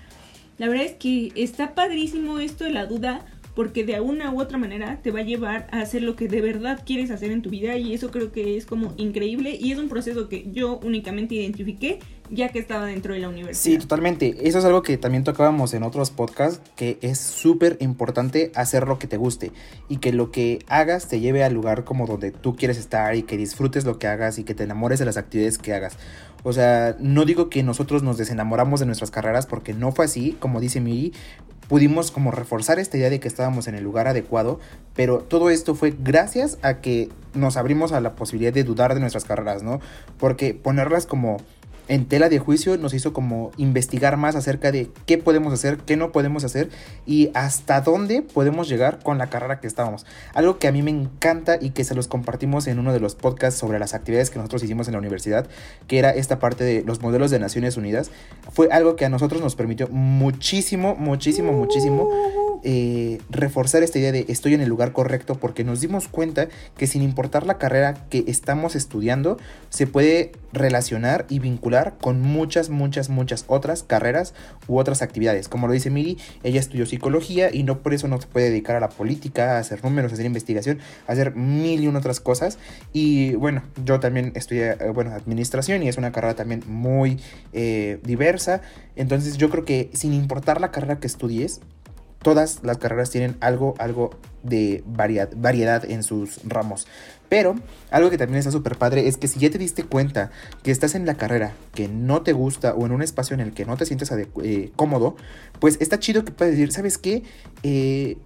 la 0.58 0.68
verdad 0.68 0.86
es 0.86 0.94
que 0.94 1.32
está 1.36 1.76
padrísimo 1.76 2.40
esto 2.40 2.64
de 2.64 2.72
la 2.72 2.86
duda 2.86 3.26
porque 3.56 3.86
de 3.86 4.00
una 4.02 4.32
u 4.32 4.42
otra 4.42 4.58
manera 4.58 5.00
te 5.02 5.12
va 5.12 5.20
a 5.20 5.24
llevar 5.24 5.68
a 5.72 5.80
hacer 5.80 6.04
lo 6.04 6.16
que 6.16 6.28
de 6.28 6.42
verdad 6.42 6.84
quieres 6.86 7.10
hacer 7.10 7.32
en 7.32 7.42
tu 7.42 7.50
vida 7.50 7.78
y 7.78 7.94
eso 7.94 8.12
creo 8.12 8.32
que 8.32 8.58
es 8.58 8.66
como 8.66 8.94
increíble 8.98 9.58
y 9.60 9.72
es 9.72 9.80
un 9.80 9.88
proceso 9.88 10.28
que 10.28 10.52
yo 10.52 10.80
únicamente 10.84 11.36
identifiqué 11.36 12.00
ya 12.30 12.50
que 12.50 12.60
estaba 12.60 12.86
dentro 12.86 13.14
de 13.14 13.20
la 13.20 13.30
universidad. 13.30 13.62
Sí, 13.62 13.78
totalmente. 13.78 14.48
Eso 14.48 14.60
es 14.60 14.66
algo 14.66 14.82
que 14.82 14.98
también 14.98 15.24
tocábamos 15.24 15.74
en 15.74 15.84
otros 15.84 16.12
podcasts, 16.12 16.62
que 16.76 16.98
es 17.02 17.20
súper 17.20 17.78
importante 17.80 18.52
hacer 18.56 18.88
lo 18.88 19.00
que 19.00 19.08
te 19.08 19.18
guste 19.18 19.52
y 19.90 19.98
que 19.98 20.12
lo 20.12 20.32
que 20.32 20.60
hagas 20.68 21.08
te 21.08 21.20
lleve 21.20 21.44
al 21.44 21.54
lugar 21.54 21.84
como 21.84 22.08
donde 22.08 22.32
tú 22.32 22.56
quieres 22.56 22.78
estar 22.78 23.16
y 23.16 23.24
que 23.24 23.38
disfrutes 23.38 23.86
lo 23.86 24.00
que 24.00 24.08
hagas 24.08 24.40
y 24.40 24.44
que 24.44 24.54
te 24.54 24.64
enamores 24.64 25.00
de 25.00 25.06
las 25.06 25.18
actividades 25.18 25.58
que 25.58 25.74
hagas. 25.74 25.98
O 26.44 26.54
sea, 26.54 26.96
no 27.00 27.26
digo 27.26 27.50
que 27.50 27.64
nosotros 27.64 28.04
nos 28.04 28.18
desenamoramos 28.18 28.80
de 28.80 28.86
nuestras 28.86 29.10
carreras 29.10 29.48
porque 29.48 29.74
no 29.74 29.92
fue 29.92 30.06
así, 30.06 30.38
como 30.40 30.60
dice 30.60 30.80
Miri, 30.80 31.12
pudimos 31.68 32.12
como 32.12 32.32
reforzar 32.32 32.80
esta 32.80 32.98
idea 32.98 33.10
de 33.10 33.20
que 33.20 33.28
estábamos 33.28 33.68
en 33.68 33.76
el 33.76 33.84
lugar 33.84 34.08
adecuado, 34.08 34.60
pero 34.94 35.20
todo 35.20 35.50
esto 35.50 35.76
fue 35.76 35.96
gracias 35.98 36.58
a 36.62 36.82
que 36.82 37.10
nos 37.34 37.58
abrimos 37.58 37.92
a 37.92 38.00
la 38.02 38.16
posibilidad 38.16 38.54
de 38.54 38.64
dudar 38.64 38.94
de 38.94 39.00
nuestras 39.00 39.26
carreras, 39.26 39.64
¿no? 39.64 39.80
Porque 40.18 40.54
ponerlas 40.54 41.06
como 41.06 41.38
en 41.88 42.06
tela 42.06 42.30
de 42.30 42.40
juicio 42.40 42.78
nos 42.78 42.94
hizo 42.94 43.14
como 43.14 43.52
investigar 43.58 44.18
más 44.18 44.36
acerca 44.36 44.72
de 44.72 44.90
qué 45.06 45.18
podemos 45.18 45.54
hacer, 45.54 45.78
qué 45.78 45.98
no 45.98 46.12
podemos 46.12 46.44
hacer 46.44 46.70
y 47.06 47.32
hasta 47.34 47.82
dónde 47.82 48.22
podemos 48.22 48.68
llegar 48.68 49.00
con 49.04 49.18
la 49.18 49.30
carrera 49.30 49.60
que 49.60 49.68
estábamos. 49.68 50.06
Algo 50.34 50.58
que 50.58 50.68
a 50.68 50.72
mí 50.72 50.82
me 50.82 50.92
encanta 50.92 51.58
y 51.60 51.72
que 51.72 51.84
se 51.84 51.96
los 51.96 52.08
compartimos 52.08 52.68
en 52.68 52.80
uno 52.80 52.94
de 52.94 53.00
los 53.00 53.16
podcasts 53.16 53.60
sobre 53.60 53.80
las 53.80 53.94
actividades 53.94 54.30
que 54.30 54.38
nosotros 54.38 54.64
hicimos 54.64 54.88
en 54.88 54.94
la 54.94 55.00
universidad, 55.00 55.48
que 55.88 56.00
era 56.00 56.12
esta 56.12 56.40
parte 56.40 56.64
de 56.64 56.84
los 56.84 57.02
modelos 57.02 57.32
de 57.32 57.40
Naciones 57.40 57.78
Unidas, 57.78 58.12
fue 58.52 58.70
algo 58.72 58.96
que 58.96 59.06
a 59.06 59.10
nosotros 59.10 59.42
nos 59.42 59.56
permitió 59.56 59.88
muchísimo, 59.90 60.96
muchísimo, 60.96 61.52
muchísimo 61.52 62.10
eh, 62.64 63.20
reforzar 63.30 63.84
esta 63.84 64.00
idea 64.00 64.12
de 64.12 64.26
estoy 64.30 64.54
en 64.54 64.62
el 64.62 64.70
lugar 64.70 64.94
correcto 64.94 65.36
porque 65.36 65.64
nos 65.64 65.82
dimos 65.82 66.08
cuenta 66.08 66.48
que 66.78 66.88
sin 66.88 67.02
importar 67.02 67.46
la 67.46 67.58
carrera 67.58 68.06
que 68.10 68.24
estamos 68.28 68.76
estudiando, 68.76 69.38
se 69.70 69.88
puede 69.88 70.32
relacionar 70.54 71.26
y 71.30 71.40
vincular 71.40 71.96
con 72.00 72.22
muchas, 72.22 72.70
muchas, 72.70 73.10
muchas 73.10 73.44
otras 73.48 73.84
carreras 73.84 74.34
u 74.68 74.78
otras 74.78 75.02
actividades. 75.02 75.50
Como 75.50 75.68
lo 75.68 75.74
dice 75.74 75.90
Miri, 75.90 76.18
ella 76.44 76.60
estudió 76.60 76.86
psicología 76.86 77.50
y 77.54 77.64
no 77.64 77.80
por 77.80 77.94
eso 77.94 78.08
no 78.08 78.22
se 78.22 78.28
puede 78.28 78.50
dedicar 78.50 78.76
a 78.76 78.80
la 78.80 78.90
política, 78.90 79.58
a 79.58 79.60
hacer 79.60 79.84
números, 79.84 80.12
a 80.12 80.16
hacer 80.16 80.26
investigación, 80.26 80.80
a 81.08 81.12
hacer 81.12 81.36
mil 81.36 81.82
y 81.82 81.88
una 81.88 82.00
otras 82.00 82.20
cosas. 82.20 82.58
Y 82.94 83.36
bueno, 83.36 83.64
yo 83.84 84.00
también 84.00 84.32
estudié, 84.36 84.72
eh, 84.72 84.92
bueno, 84.94 85.12
administración 85.12 85.84
y 85.84 85.90
es 85.90 85.98
una 85.98 86.12
carrera 86.12 86.36
también 86.36 86.64
muy 86.68 87.20
eh, 87.54 88.00
diversa. 88.04 88.62
Entonces 88.96 89.38
yo 89.38 89.50
creo 89.50 89.66
que 89.66 89.90
sin 89.94 90.14
importar 90.14 90.62
la 90.62 90.72
carrera 90.72 91.00
que 91.00 91.08
estudies, 91.08 91.62
todas 92.26 92.62
las 92.64 92.80
carreras 92.80 93.12
tienen 93.12 93.38
algo, 93.40 93.76
algo 93.78 94.10
de 94.42 94.84
variedad 94.88 95.86
en 95.86 96.02
sus 96.02 96.40
ramos. 96.44 96.88
Pero 97.30 97.54
algo 97.92 98.10
que 98.10 98.18
también 98.18 98.40
está 98.40 98.50
súper 98.50 98.80
padre 98.80 99.08
es 99.08 99.18
que 99.18 99.28
si 99.28 99.40
ya 99.40 99.52
te 99.52 99.60
diste 99.60 99.84
cuenta 99.84 100.32
que 100.64 100.72
estás 100.72 100.96
en 100.96 101.06
la 101.06 101.14
carrera 101.18 101.54
que 101.76 101.88
no 101.88 102.24
te 102.24 102.34
gusta 102.34 102.74
o 102.74 102.88
en 102.88 102.94
un 102.94 103.04
espacio 103.04 103.36
en 103.36 103.42
el 103.42 103.54
que 103.54 103.66
no 103.66 103.78
te 103.78 103.86
sientes 103.86 104.12
eh, 104.12 104.72
cómodo, 104.76 105.16
pues 105.60 105.78
está 105.80 106.00
chido 106.00 106.26
que 106.26 106.32
puedes 106.32 106.56
decir, 106.56 106.72
¿sabes 106.72 106.98
qué? 106.98 107.22
Eh, 107.62 108.18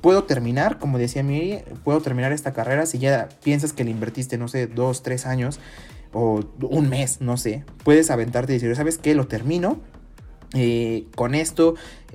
puedo 0.00 0.22
terminar, 0.22 0.78
como 0.78 0.98
decía 0.98 1.24
Miri, 1.24 1.58
puedo 1.82 2.00
terminar 2.00 2.30
esta 2.30 2.52
carrera 2.52 2.86
si 2.86 3.00
ya 3.00 3.28
piensas 3.42 3.72
que 3.72 3.82
le 3.82 3.90
invertiste, 3.90 4.38
no 4.38 4.46
sé, 4.46 4.68
dos, 4.68 5.02
tres 5.02 5.26
años 5.26 5.58
o 6.12 6.38
un 6.62 6.88
mes, 6.88 7.20
no 7.20 7.36
sé. 7.36 7.64
Puedes 7.82 8.12
aventarte 8.12 8.52
y 8.52 8.58
decir, 8.58 8.76
¿sabes 8.76 8.96
qué? 8.96 9.16
Lo 9.16 9.26
termino. 9.26 9.80
Eh, 10.56 11.08
con 11.16 11.34
esto 11.34 11.74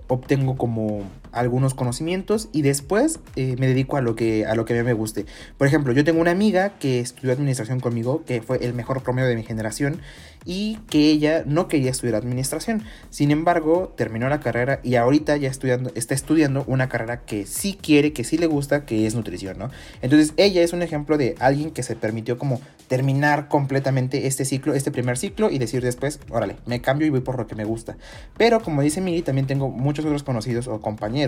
obtengo 0.10 0.58
como 0.58 1.04
algunos 1.32 1.74
conocimientos 1.74 2.50
y 2.52 2.62
después 2.62 3.20
eh, 3.36 3.56
me 3.60 3.68
dedico 3.68 3.98
a 3.98 4.02
lo 4.02 4.16
que 4.16 4.46
a 4.46 4.56
lo 4.56 4.66
que 4.66 4.74
a 4.74 4.78
mí 4.78 4.84
me 4.84 4.94
guste. 4.94 5.26
Por 5.58 5.68
ejemplo, 5.68 5.94
yo 5.94 6.04
tengo 6.04 6.20
una 6.22 6.32
amiga 6.32 6.78
que 6.80 7.00
estudió 7.00 7.34
administración 7.34 7.80
conmigo, 7.80 8.24
que 8.26 8.42
fue 8.42 8.64
el 8.66 8.74
mejor 8.74 9.04
promedio 9.04 9.28
de 9.28 9.36
mi 9.36 9.44
generación 9.44 10.02
y 10.46 10.78
que 10.90 11.10
ella 11.10 11.44
no 11.46 11.68
quería 11.68 11.92
estudiar 11.92 12.16
administración. 12.16 12.84
Sin 13.10 13.32
embargo, 13.32 13.94
terminó 13.98 14.30
la 14.30 14.40
carrera 14.40 14.80
y 14.84 14.96
ahorita 14.96 15.38
ya 15.38 15.50
estudiando, 15.50 15.92
está 15.96 16.14
estudiando 16.14 16.64
una 16.68 16.90
carrera 16.90 17.22
que 17.26 17.46
sí 17.46 17.78
quiere, 17.80 18.14
que 18.14 18.24
sí 18.24 18.38
le 18.38 18.48
gusta, 18.48 18.86
que 18.86 19.06
es 19.06 19.16
nutrición, 19.16 19.58
¿no? 19.58 19.70
Entonces, 20.02 20.34
ella 20.38 20.62
es 20.62 20.74
un 20.74 20.82
ejemplo 20.82 21.18
de 21.18 21.36
alguien 21.40 21.72
que 21.72 21.84
se 21.84 21.96
permitió 21.96 22.38
como 22.38 22.62
terminar 22.88 23.48
completamente 23.48 24.26
este 24.28 24.46
ciclo, 24.46 24.74
este 24.74 24.92
primer 24.92 25.18
ciclo 25.18 25.52
y 25.52 25.60
decir 25.60 25.84
después, 25.84 26.20
órale, 26.30 26.56
me 26.66 26.82
cambio 26.82 27.06
y 27.06 27.10
voy 27.12 27.22
por 27.22 27.38
lo 27.38 27.46
que 27.46 27.56
me 27.56 27.66
gusta. 27.66 27.98
Pero 28.38 28.62
como 28.62 28.82
dice 28.82 29.02
Miri, 29.02 29.22
también 29.22 29.46
tengo 29.46 29.70
muchos 29.70 30.06
otros 30.06 30.24
conocidos 30.24 30.68
o 30.68 30.82
compañeros 30.82 31.19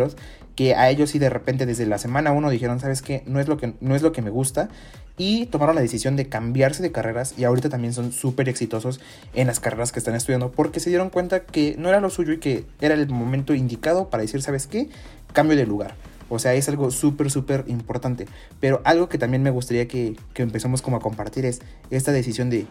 que 0.56 0.76
a 0.76 0.90
ellos 0.90 1.10
sí 1.10 1.20
de 1.20 1.30
repente 1.30 1.66
desde 1.66 1.86
la 1.86 1.98
semana 1.98 2.32
uno 2.32 2.50
dijeron, 2.50 2.80
¿sabes 2.80 3.02
qué? 3.02 3.24
No 3.26 3.40
es 3.40 3.48
lo 3.48 3.58
que, 3.58 3.74
no 3.80 3.96
es 3.96 4.02
lo 4.02 4.12
que 4.12 4.22
me 4.22 4.30
gusta 4.30 4.70
y 5.18 5.46
tomaron 5.48 5.76
la 5.76 5.82
decisión 5.82 6.16
de 6.16 6.30
cambiarse 6.30 6.82
de 6.82 6.92
carreras 6.92 7.36
y 7.38 7.44
ahorita 7.44 7.70
también 7.70 7.94
son 7.94 8.12
súper 8.12 8.50
exitosos 8.50 9.00
en 9.34 9.48
las 9.48 9.60
carreras 9.60 9.92
que 9.92 10.00
están 10.00 10.16
estudiando 10.16 10.52
porque 10.52 10.80
se 10.80 10.90
dieron 10.90 11.10
cuenta 11.10 11.42
que 11.42 11.76
no 11.78 11.90
era 11.90 12.00
lo 12.00 12.10
suyo 12.10 12.34
y 12.34 12.40
que 12.40 12.66
era 12.80 12.96
el 12.96 13.08
momento 13.10 13.54
indicado 13.54 14.10
para 14.10 14.22
decir, 14.22 14.42
¿sabes 14.42 14.68
qué? 14.68 14.90
Cambio 15.34 15.58
de 15.58 15.66
lugar. 15.66 15.96
O 16.30 16.40
sea, 16.40 16.54
es 16.54 16.70
algo 16.70 16.92
súper, 16.92 17.30
súper 17.30 17.66
importante. 17.68 18.26
Pero 18.62 18.82
algo 18.86 19.10
que 19.10 19.18
también 19.18 19.44
me 19.44 19.52
gustaría 19.52 19.88
que, 19.88 20.16
que 20.34 20.44
empecemos 20.44 20.82
como 20.82 20.96
a 20.98 21.02
compartir 21.02 21.46
es 21.46 21.62
esta 21.90 22.14
decisión 22.14 22.50
de 22.50 22.68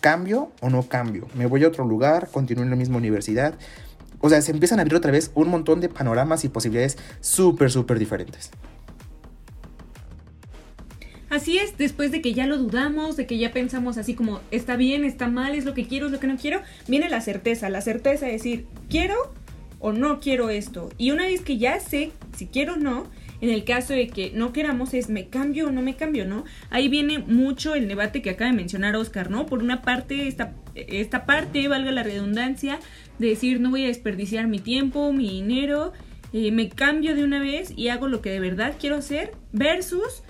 cambio 0.00 0.50
o 0.60 0.68
no 0.68 0.82
cambio. 0.88 1.28
Me 1.34 1.46
voy 1.46 1.64
a 1.64 1.68
otro 1.68 1.86
lugar, 1.86 2.28
continúo 2.30 2.64
en 2.64 2.70
la 2.70 2.76
misma 2.76 2.98
universidad. 2.98 3.54
O 4.24 4.30
sea, 4.30 4.40
se 4.40 4.52
empiezan 4.52 4.78
a 4.78 4.82
abrir 4.82 4.96
otra 4.96 5.12
vez 5.12 5.32
un 5.34 5.48
montón 5.48 5.82
de 5.82 5.90
panoramas 5.90 6.46
y 6.46 6.48
posibilidades 6.48 6.96
súper, 7.20 7.70
súper 7.70 7.98
diferentes. 7.98 8.50
Así 11.28 11.58
es, 11.58 11.76
después 11.76 12.10
de 12.10 12.22
que 12.22 12.32
ya 12.32 12.46
lo 12.46 12.56
dudamos, 12.56 13.18
de 13.18 13.26
que 13.26 13.36
ya 13.36 13.52
pensamos 13.52 13.98
así 13.98 14.14
como 14.14 14.40
está 14.50 14.76
bien, 14.76 15.04
está 15.04 15.28
mal, 15.28 15.54
es 15.54 15.66
lo 15.66 15.74
que 15.74 15.86
quiero, 15.86 16.06
es 16.06 16.12
lo 16.12 16.20
que 16.20 16.26
no 16.26 16.38
quiero, 16.38 16.62
viene 16.88 17.10
la 17.10 17.20
certeza, 17.20 17.68
la 17.68 17.82
certeza 17.82 18.24
de 18.24 18.32
decir 18.32 18.64
quiero 18.88 19.14
o 19.78 19.92
no 19.92 20.20
quiero 20.20 20.48
esto. 20.48 20.88
Y 20.96 21.10
una 21.10 21.24
vez 21.24 21.42
que 21.42 21.58
ya 21.58 21.78
sé 21.78 22.10
si 22.34 22.46
quiero 22.46 22.74
o 22.74 22.76
no, 22.78 23.06
en 23.42 23.50
el 23.50 23.64
caso 23.64 23.92
de 23.92 24.08
que 24.08 24.30
no 24.30 24.54
queramos 24.54 24.94
es 24.94 25.10
me 25.10 25.28
cambio 25.28 25.66
o 25.66 25.70
no 25.70 25.82
me 25.82 25.96
cambio, 25.96 26.24
¿no? 26.24 26.44
Ahí 26.70 26.88
viene 26.88 27.18
mucho 27.18 27.74
el 27.74 27.88
debate 27.88 28.22
que 28.22 28.30
acaba 28.30 28.50
de 28.50 28.56
mencionar 28.56 28.96
Oscar, 28.96 29.30
¿no? 29.30 29.44
Por 29.44 29.62
una 29.62 29.82
parte, 29.82 30.28
esta, 30.28 30.54
esta 30.74 31.26
parte, 31.26 31.68
valga 31.68 31.92
la 31.92 32.02
redundancia, 32.02 32.78
de 33.18 33.28
decir 33.28 33.60
no 33.60 33.70
voy 33.70 33.84
a 33.84 33.88
desperdiciar 33.88 34.46
mi 34.46 34.58
tiempo, 34.58 35.12
mi 35.12 35.28
dinero, 35.30 35.92
eh, 36.32 36.50
me 36.50 36.68
cambio 36.68 37.14
de 37.14 37.24
una 37.24 37.40
vez 37.40 37.72
y 37.76 37.88
hago 37.88 38.08
lo 38.08 38.20
que 38.20 38.30
de 38.30 38.40
verdad 38.40 38.74
quiero 38.78 38.96
hacer, 38.96 39.32
versus 39.52 40.22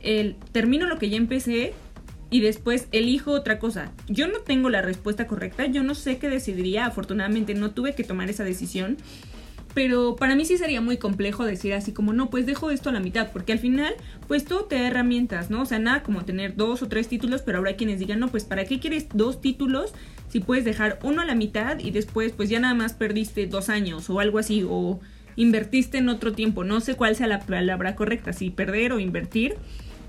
el 0.00 0.36
termino 0.52 0.86
lo 0.86 0.98
que 0.98 1.10
ya 1.10 1.16
empecé 1.16 1.74
y 2.30 2.40
después 2.40 2.88
elijo 2.92 3.32
otra 3.32 3.58
cosa. 3.58 3.92
Yo 4.08 4.26
no 4.26 4.38
tengo 4.40 4.70
la 4.70 4.82
respuesta 4.82 5.26
correcta, 5.26 5.66
yo 5.66 5.82
no 5.82 5.94
sé 5.94 6.18
qué 6.18 6.30
decidiría, 6.30 6.86
afortunadamente 6.86 7.54
no 7.54 7.72
tuve 7.72 7.94
que 7.94 8.04
tomar 8.04 8.30
esa 8.30 8.44
decisión, 8.44 8.96
pero 9.74 10.16
para 10.16 10.34
mí 10.34 10.44
sí 10.44 10.58
sería 10.58 10.80
muy 10.80 10.96
complejo 10.96 11.44
decir 11.44 11.74
así 11.74 11.92
como, 11.92 12.12
no, 12.12 12.30
pues 12.30 12.46
dejo 12.46 12.70
esto 12.70 12.90
a 12.90 12.92
la 12.92 13.00
mitad, 13.00 13.30
porque 13.32 13.52
al 13.52 13.58
final, 13.58 13.94
pues 14.28 14.44
todo 14.44 14.64
te 14.64 14.76
da 14.76 14.88
herramientas, 14.88 15.50
¿no? 15.50 15.62
O 15.62 15.66
sea, 15.66 15.78
nada 15.78 16.02
como 16.02 16.24
tener 16.24 16.56
dos 16.56 16.82
o 16.82 16.88
tres 16.88 17.08
títulos, 17.08 17.42
pero 17.42 17.58
habrá 17.58 17.76
quienes 17.76 17.98
digan, 17.98 18.20
no, 18.20 18.28
pues 18.28 18.44
¿para 18.44 18.64
qué 18.64 18.80
quieres 18.80 19.06
dos 19.14 19.40
títulos 19.40 19.92
si 20.32 20.40
puedes 20.40 20.64
dejar 20.64 20.98
uno 21.02 21.20
a 21.20 21.26
la 21.26 21.34
mitad 21.34 21.78
y 21.78 21.90
después 21.90 22.32
pues 22.32 22.48
ya 22.48 22.58
nada 22.58 22.72
más 22.72 22.94
perdiste 22.94 23.46
dos 23.46 23.68
años 23.68 24.08
o 24.08 24.18
algo 24.18 24.38
así, 24.38 24.64
o 24.66 24.98
invertiste 25.36 25.98
en 25.98 26.08
otro 26.08 26.32
tiempo, 26.32 26.64
no 26.64 26.80
sé 26.80 26.94
cuál 26.94 27.14
sea 27.16 27.26
la 27.26 27.40
palabra 27.40 27.96
correcta, 27.96 28.32
si 28.32 28.48
perder 28.48 28.92
o 28.92 28.98
invertir 28.98 29.56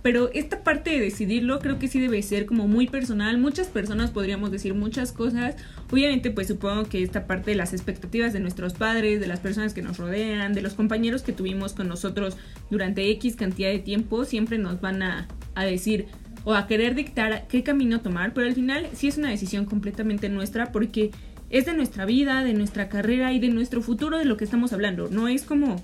pero 0.04 0.30
esta 0.34 0.64
parte 0.64 0.90
de 0.90 1.00
decidirlo 1.00 1.60
creo 1.60 1.80
que 1.80 1.88
sí 1.88 2.00
debe 2.00 2.22
ser 2.22 2.46
como 2.46 2.68
muy 2.68 2.88
personal. 2.88 3.38
Muchas 3.38 3.68
personas 3.68 4.12
podríamos 4.12 4.52
decir 4.52 4.74
muchas 4.74 5.14
cosas. 5.14 5.56
Obviamente 5.90 6.30
pues 6.30 6.48
supongo 6.48 6.84
que 6.84 7.02
esta 7.02 7.26
parte 7.26 7.52
de 7.52 7.56
las 7.56 7.72
expectativas 7.72 8.34
de 8.34 8.42
nuestros 8.42 8.74
padres, 8.74 9.22
de 9.22 9.28
las 9.28 9.40
personas 9.40 9.74
que 9.74 9.82
nos 9.82 9.98
rodean, 9.98 10.54
de 10.54 10.62
los 10.62 10.74
compañeros 10.74 11.24
que 11.24 11.32
tuvimos 11.32 11.72
con 11.72 11.88
nosotros 11.88 12.36
durante 12.70 13.10
X 13.12 13.38
cantidad 13.38 13.70
de 13.70 13.80
tiempo, 13.80 14.26
siempre 14.26 14.58
nos 14.58 14.82
van 14.82 15.04
a, 15.04 15.30
a 15.56 15.64
decir 15.64 16.08
o 16.44 16.54
a 16.54 16.68
querer 16.68 16.96
dictar 16.96 17.48
qué 17.48 17.64
camino 17.64 18.02
tomar, 18.02 18.34
pero 18.34 18.48
al 18.48 18.56
final 18.56 18.88
sí 18.94 19.08
es 19.08 19.18
una 19.18 19.30
decisión 19.30 19.66
completamente 19.66 20.30
nuestra 20.30 20.72
porque 20.72 21.12
es 21.50 21.66
de 21.66 21.74
nuestra 21.74 22.06
vida, 22.06 22.44
de 22.44 22.54
nuestra 22.54 22.90
carrera 22.90 23.32
y 23.34 23.40
de 23.40 23.50
nuestro 23.50 23.82
futuro 23.82 24.18
de 24.18 24.26
lo 24.26 24.38
que 24.38 24.44
estamos 24.44 24.74
hablando. 24.74 25.10
No 25.10 25.28
es 25.28 25.44
como 25.44 25.82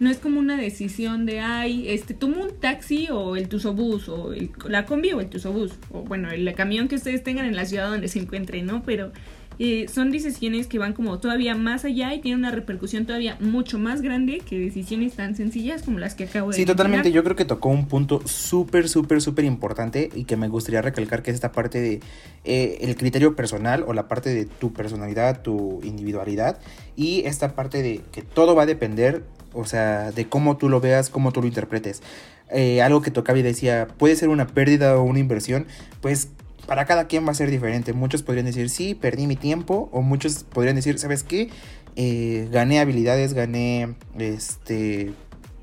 no 0.00 0.10
es 0.10 0.18
como 0.18 0.38
una 0.38 0.56
decisión 0.56 1.26
de, 1.26 1.40
ay, 1.40 1.88
este, 1.88 2.14
tomo 2.14 2.42
un 2.42 2.60
taxi 2.60 3.08
o 3.10 3.34
el 3.34 3.48
tusobús, 3.48 4.08
o 4.08 4.32
la 4.68 4.86
combi 4.86 5.12
o 5.12 5.20
el 5.20 5.28
tusobús, 5.28 5.72
o 5.90 6.02
bueno, 6.02 6.30
el 6.30 6.54
camión 6.54 6.86
que 6.86 6.94
ustedes 6.94 7.24
tengan 7.24 7.46
en 7.46 7.56
la 7.56 7.64
ciudad 7.64 7.88
donde 7.88 8.06
se 8.06 8.20
encuentren, 8.20 8.66
¿no? 8.66 8.84
Pero 8.84 9.10
eh, 9.58 9.86
son 9.92 10.10
decisiones 10.10 10.66
que 10.66 10.78
van 10.78 10.92
como 10.92 11.18
todavía 11.18 11.54
más 11.54 11.84
allá 11.84 12.14
y 12.14 12.20
tienen 12.20 12.40
una 12.40 12.50
repercusión 12.50 13.06
todavía 13.06 13.36
mucho 13.40 13.78
más 13.78 14.02
grande 14.02 14.40
que 14.40 14.58
decisiones 14.58 15.14
tan 15.14 15.34
sencillas 15.34 15.82
como 15.82 15.98
las 15.98 16.14
que 16.14 16.24
acabo 16.24 16.50
de 16.50 16.56
Sí, 16.56 16.64
totalmente. 16.64 17.10
Yo 17.10 17.24
creo 17.24 17.34
que 17.34 17.44
tocó 17.44 17.68
un 17.68 17.86
punto 17.88 18.22
súper, 18.26 18.88
súper, 18.88 19.20
súper 19.20 19.44
importante 19.44 20.10
y 20.14 20.24
que 20.24 20.36
me 20.36 20.48
gustaría 20.48 20.82
recalcar 20.82 21.22
que 21.22 21.30
es 21.30 21.34
esta 21.34 21.52
parte 21.52 21.80
de 21.80 22.00
eh, 22.44 22.78
el 22.82 22.96
criterio 22.96 23.34
personal 23.34 23.84
o 23.86 23.92
la 23.92 24.06
parte 24.06 24.32
de 24.32 24.44
tu 24.46 24.72
personalidad, 24.72 25.42
tu 25.42 25.80
individualidad 25.82 26.58
y 26.96 27.22
esta 27.26 27.54
parte 27.54 27.82
de 27.82 28.00
que 28.12 28.22
todo 28.22 28.54
va 28.54 28.62
a 28.62 28.66
depender 28.66 29.24
o 29.52 29.64
sea, 29.64 30.12
de 30.12 30.28
cómo 30.28 30.56
tú 30.56 30.68
lo 30.68 30.80
veas, 30.80 31.10
cómo 31.10 31.32
tú 31.32 31.40
lo 31.40 31.48
interpretes. 31.48 32.02
Eh, 32.50 32.80
algo 32.80 33.02
que 33.02 33.10
tocaba 33.10 33.38
y 33.38 33.42
decía, 33.42 33.88
puede 33.98 34.16
ser 34.16 34.28
una 34.28 34.46
pérdida 34.46 34.96
o 34.96 35.02
una 35.02 35.18
inversión, 35.18 35.66
pues 36.00 36.28
para 36.68 36.84
cada 36.84 37.06
quien 37.06 37.26
va 37.26 37.30
a 37.30 37.34
ser 37.34 37.50
diferente. 37.50 37.94
Muchos 37.94 38.22
podrían 38.22 38.44
decir, 38.44 38.68
sí, 38.68 38.94
perdí 38.94 39.26
mi 39.26 39.36
tiempo, 39.36 39.88
o 39.90 40.02
muchos 40.02 40.44
podrían 40.44 40.76
decir, 40.76 40.98
¿sabes 40.98 41.22
qué? 41.22 41.48
Eh, 41.96 42.46
gané 42.52 42.78
habilidades, 42.78 43.32
gané 43.32 43.96
este 44.18 45.14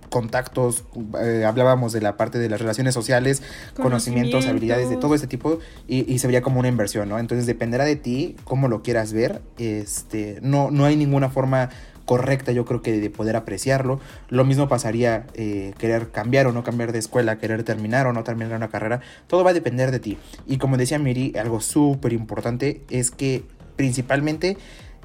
contactos, 0.10 0.86
eh, 1.22 1.44
hablábamos 1.46 1.92
de 1.92 2.00
la 2.00 2.16
parte 2.16 2.40
de 2.40 2.50
las 2.50 2.60
relaciones 2.60 2.94
sociales, 2.94 3.44
conocimientos, 3.76 4.48
habilidades, 4.48 4.90
de 4.90 4.96
todo 4.96 5.14
este 5.14 5.28
tipo, 5.28 5.60
y, 5.88 6.12
y, 6.12 6.20
se 6.20 6.28
veía 6.28 6.42
como 6.42 6.60
una 6.60 6.70
inversión, 6.70 7.10
¿no? 7.10 7.20
Entonces 7.20 7.46
dependerá 7.46 7.84
de 7.84 7.98
ti 7.98 8.36
cómo 8.46 8.70
lo 8.70 8.82
quieras 8.82 9.12
ver, 9.12 9.42
este, 9.58 10.40
no, 10.42 10.72
no 10.72 10.86
hay 10.86 10.96
ninguna 10.96 11.30
forma 11.30 11.70
correcta, 12.06 12.52
yo 12.52 12.66
creo 12.66 12.82
que 12.82 13.00
de 13.00 13.10
poder 13.10 13.36
apreciarlo. 13.36 14.00
Lo 14.30 14.46
mismo 14.46 14.68
pasaría 14.68 15.26
eh, 15.34 15.74
querer 15.78 16.10
cambiar 16.12 16.48
o 16.48 16.52
no 16.52 16.64
cambiar 16.64 16.92
de 16.92 17.00
escuela, 17.00 17.38
querer 17.38 17.64
terminar 17.64 18.08
o 18.08 18.14
no 18.14 18.24
terminar 18.24 18.56
una 18.56 18.70
carrera. 18.70 19.02
Todo 19.28 19.44
va 19.44 19.52
a 19.52 19.54
depender 19.54 19.92
de 19.92 20.00
ti. 20.00 20.18
Y 20.48 20.58
como 20.58 20.78
decía 20.78 21.00
Miri, 21.00 21.34
algo 21.38 21.60
súper 21.60 22.14
importante 22.14 22.82
es 22.90 23.12
que 23.12 23.44
principalmente 23.76 24.58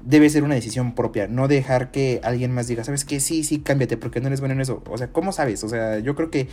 debe 0.04 0.30
ser 0.30 0.45
una 0.45 0.54
decisión 0.54 0.95
propia, 0.95 1.26
no 1.26 1.49
dejar 1.49 1.90
que 1.90 2.21
alguien 2.23 2.52
más 2.52 2.66
diga, 2.66 2.85
sabes 2.85 3.04
que 3.04 3.21
sí, 3.21 3.45
sí, 3.45 3.61
cámbiate 3.61 3.97
porque 3.97 4.21
no 4.21 4.28
eres 4.28 4.40
bueno 4.40 4.54
en 4.54 4.61
eso. 4.61 4.83
O 4.88 4.97
sea, 4.97 5.09
¿cómo 5.09 5.33
sabes? 5.33 5.62
O 5.64 5.69
sea, 5.69 5.99
yo 5.99 6.14
creo 6.14 6.30
que 6.30 6.49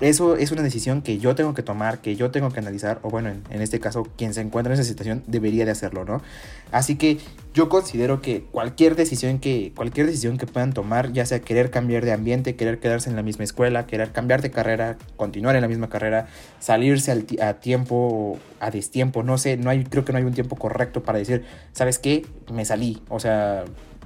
eso 0.00 0.36
es 0.36 0.52
una 0.52 0.62
decisión 0.62 1.02
que 1.02 1.18
yo 1.18 1.34
tengo 1.34 1.54
que 1.54 1.62
tomar, 1.62 2.00
que 2.00 2.14
yo 2.14 2.30
tengo 2.30 2.50
que 2.50 2.60
analizar, 2.60 3.00
o 3.02 3.10
bueno, 3.10 3.30
en, 3.30 3.62
este 3.62 3.80
caso, 3.80 4.06
quien 4.16 4.32
se 4.32 4.40
encuentra 4.40 4.72
en 4.72 4.80
esa 4.80 4.88
situación 4.88 5.24
debería 5.26 5.64
de 5.64 5.72
hacerlo, 5.72 6.04
¿no? 6.04 6.22
Así 6.70 6.96
que 6.96 7.18
yo 7.52 7.68
considero 7.68 8.22
que 8.22 8.42
cualquier 8.42 8.94
decisión 8.94 9.40
que, 9.40 9.72
cualquier 9.74 10.06
decisión 10.06 10.38
que 10.38 10.46
puedan 10.46 10.72
tomar, 10.72 11.12
ya 11.12 11.26
sea 11.26 11.40
querer 11.40 11.70
cambiar 11.70 12.04
de 12.04 12.12
ambiente, 12.12 12.54
querer 12.54 12.78
quedarse 12.78 13.10
en 13.10 13.16
la 13.16 13.22
misma 13.22 13.42
escuela, 13.42 13.86
querer 13.86 14.12
cambiar 14.12 14.40
de 14.40 14.52
carrera, 14.52 14.98
continuar 15.16 15.56
en 15.56 15.62
la 15.62 15.68
misma 15.68 15.88
carrera, 15.88 16.28
salirse 16.60 17.26
a 17.42 17.54
tiempo 17.54 18.38
a 18.60 18.70
destiempo, 18.70 19.24
no 19.24 19.36
sé, 19.36 19.56
no 19.56 19.70
hay, 19.70 19.82
creo 19.84 20.04
que 20.04 20.12
no 20.12 20.18
hay 20.18 20.24
un 20.24 20.34
tiempo 20.34 20.54
correcto 20.56 21.02
para 21.02 21.18
decir, 21.18 21.44
¿sabes 21.72 21.98
qué? 21.98 22.24
Me 22.52 22.64
salí, 22.64 23.02
o 23.08 23.18
sea, 23.18 23.64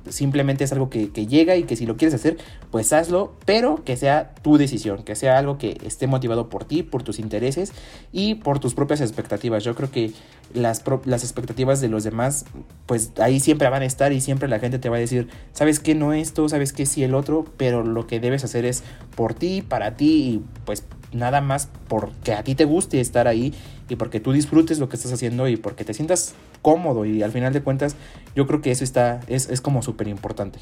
Simplemente 0.09 0.65
es 0.65 0.73
algo 0.73 0.91
que, 0.91 1.09
llega 1.27 1.57
y 1.57 1.65
que 1.65 1.77
si 1.77 1.87
lo 1.87 1.97
quieres 1.97 2.15
hacer, 2.15 2.39
pues 2.71 2.93
hazlo, 2.93 3.35
pero 3.45 3.85
que 3.85 3.97
sea 3.97 4.35
tu 4.43 4.57
decisión, 4.57 5.03
que 5.03 5.15
sea 5.15 5.39
algo 5.39 5.59
que 5.59 5.79
esté 5.85 6.07
motivado 6.07 6.49
por 6.49 6.65
ti, 6.65 6.83
por 6.83 7.03
tus 7.03 7.19
intereses 7.19 7.73
y 8.13 8.37
por 8.37 8.59
tus 8.59 8.75
propias 8.75 9.01
expectativas. 9.01 9.65
Yo 9.65 9.75
creo 9.75 9.91
que 9.91 10.13
las, 10.55 10.83
las 11.05 11.23
expectativas 11.23 11.81
de 11.81 11.89
los 11.89 12.05
demás, 12.05 12.45
pues 12.87 13.13
ahí 13.21 13.41
siempre 13.41 13.69
van 13.69 13.83
a 13.83 13.87
estar 13.87 14.13
y 14.13 14.21
siempre 14.21 14.49
la 14.49 14.59
gente 14.59 14.79
te 14.79 14.89
va 14.89 14.97
a 14.97 15.01
decir, 15.01 15.29
sabes 15.53 15.81
que 15.81 15.95
no 15.95 16.13
esto, 16.13 16.49
sabes 16.49 16.73
que 16.73 16.87
sí 16.87 17.05
el 17.05 17.15
otro, 17.15 17.45
pero 17.57 17.83
lo 17.85 18.07
que 18.07 18.21
debes 18.21 18.45
hacer 18.45 18.65
es 18.65 18.83
por 19.15 19.35
ti, 19.35 19.63
para 19.63 19.97
ti 19.97 20.13
y 20.13 20.45
pues 20.65 20.85
nada 21.13 21.41
más 21.41 21.69
porque 21.89 22.33
a 22.33 22.43
ti 22.43 22.55
te 22.55 22.65
guste 22.65 23.01
estar 23.01 23.29
ahí 23.29 23.55
y 23.89 23.97
porque 23.97 24.21
tú 24.21 24.33
disfrutes 24.33 24.79
lo 24.79 24.89
que 24.89 24.97
estás 24.97 25.13
haciendo 25.13 25.49
y 25.49 25.57
porque 25.57 25.85
te 25.85 25.95
sientas 25.95 26.35
cómodo. 26.63 27.05
Y 27.05 27.23
al 27.23 27.33
final 27.33 27.53
de 27.53 27.63
cuentas 27.63 27.97
yo 28.35 28.47
creo 28.47 28.61
que 28.61 28.71
eso 28.71 28.85
está, 28.85 29.21
es, 29.27 29.49
es 29.49 29.61
como 29.61 29.83
súper 29.83 30.09
importante. 30.09 30.59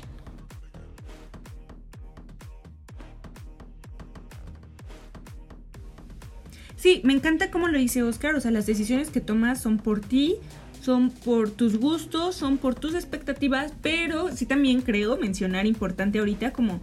Sí, 6.80 7.02
me 7.04 7.12
encanta 7.12 7.50
cómo 7.50 7.69
lo 7.69 7.76
dice 7.76 8.02
Oscar, 8.02 8.35
o 8.35 8.40
sea, 8.40 8.50
las 8.50 8.64
decisiones 8.64 9.11
que 9.11 9.21
tomas 9.21 9.61
son 9.61 9.76
por 9.76 10.00
ti, 10.00 10.37
son 10.80 11.11
por 11.11 11.50
tus 11.50 11.78
gustos, 11.78 12.35
son 12.35 12.57
por 12.57 12.75
tus 12.75 12.95
expectativas, 12.95 13.75
pero 13.83 14.35
sí 14.35 14.47
también 14.47 14.80
creo 14.80 15.19
mencionar 15.19 15.66
importante 15.66 16.21
ahorita 16.21 16.52
como 16.54 16.80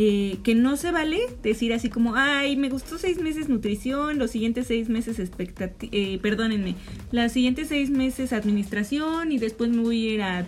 eh, 0.00 0.38
que 0.44 0.54
no 0.54 0.76
se 0.76 0.92
vale 0.92 1.18
decir 1.42 1.72
así 1.72 1.90
como, 1.90 2.14
ay, 2.14 2.54
me 2.54 2.68
gustó 2.68 2.98
seis 2.98 3.20
meses 3.20 3.48
nutrición, 3.48 4.16
los 4.16 4.30
siguientes 4.30 4.68
seis 4.68 4.88
meses 4.88 5.18
expectativa, 5.18 5.90
eh, 5.92 6.20
perdónenme, 6.22 6.76
los 7.10 7.32
siguientes 7.32 7.66
seis 7.66 7.90
meses 7.90 8.32
administración 8.32 9.32
y 9.32 9.38
después 9.38 9.70
me 9.70 9.82
voy 9.82 10.06
a 10.06 10.14
ir 10.14 10.22
a, 10.22 10.46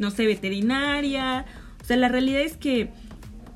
no 0.00 0.10
sé, 0.10 0.26
veterinaria. 0.26 1.46
O 1.80 1.84
sea, 1.84 1.96
la 1.96 2.08
realidad 2.08 2.40
es 2.40 2.56
que 2.56 2.88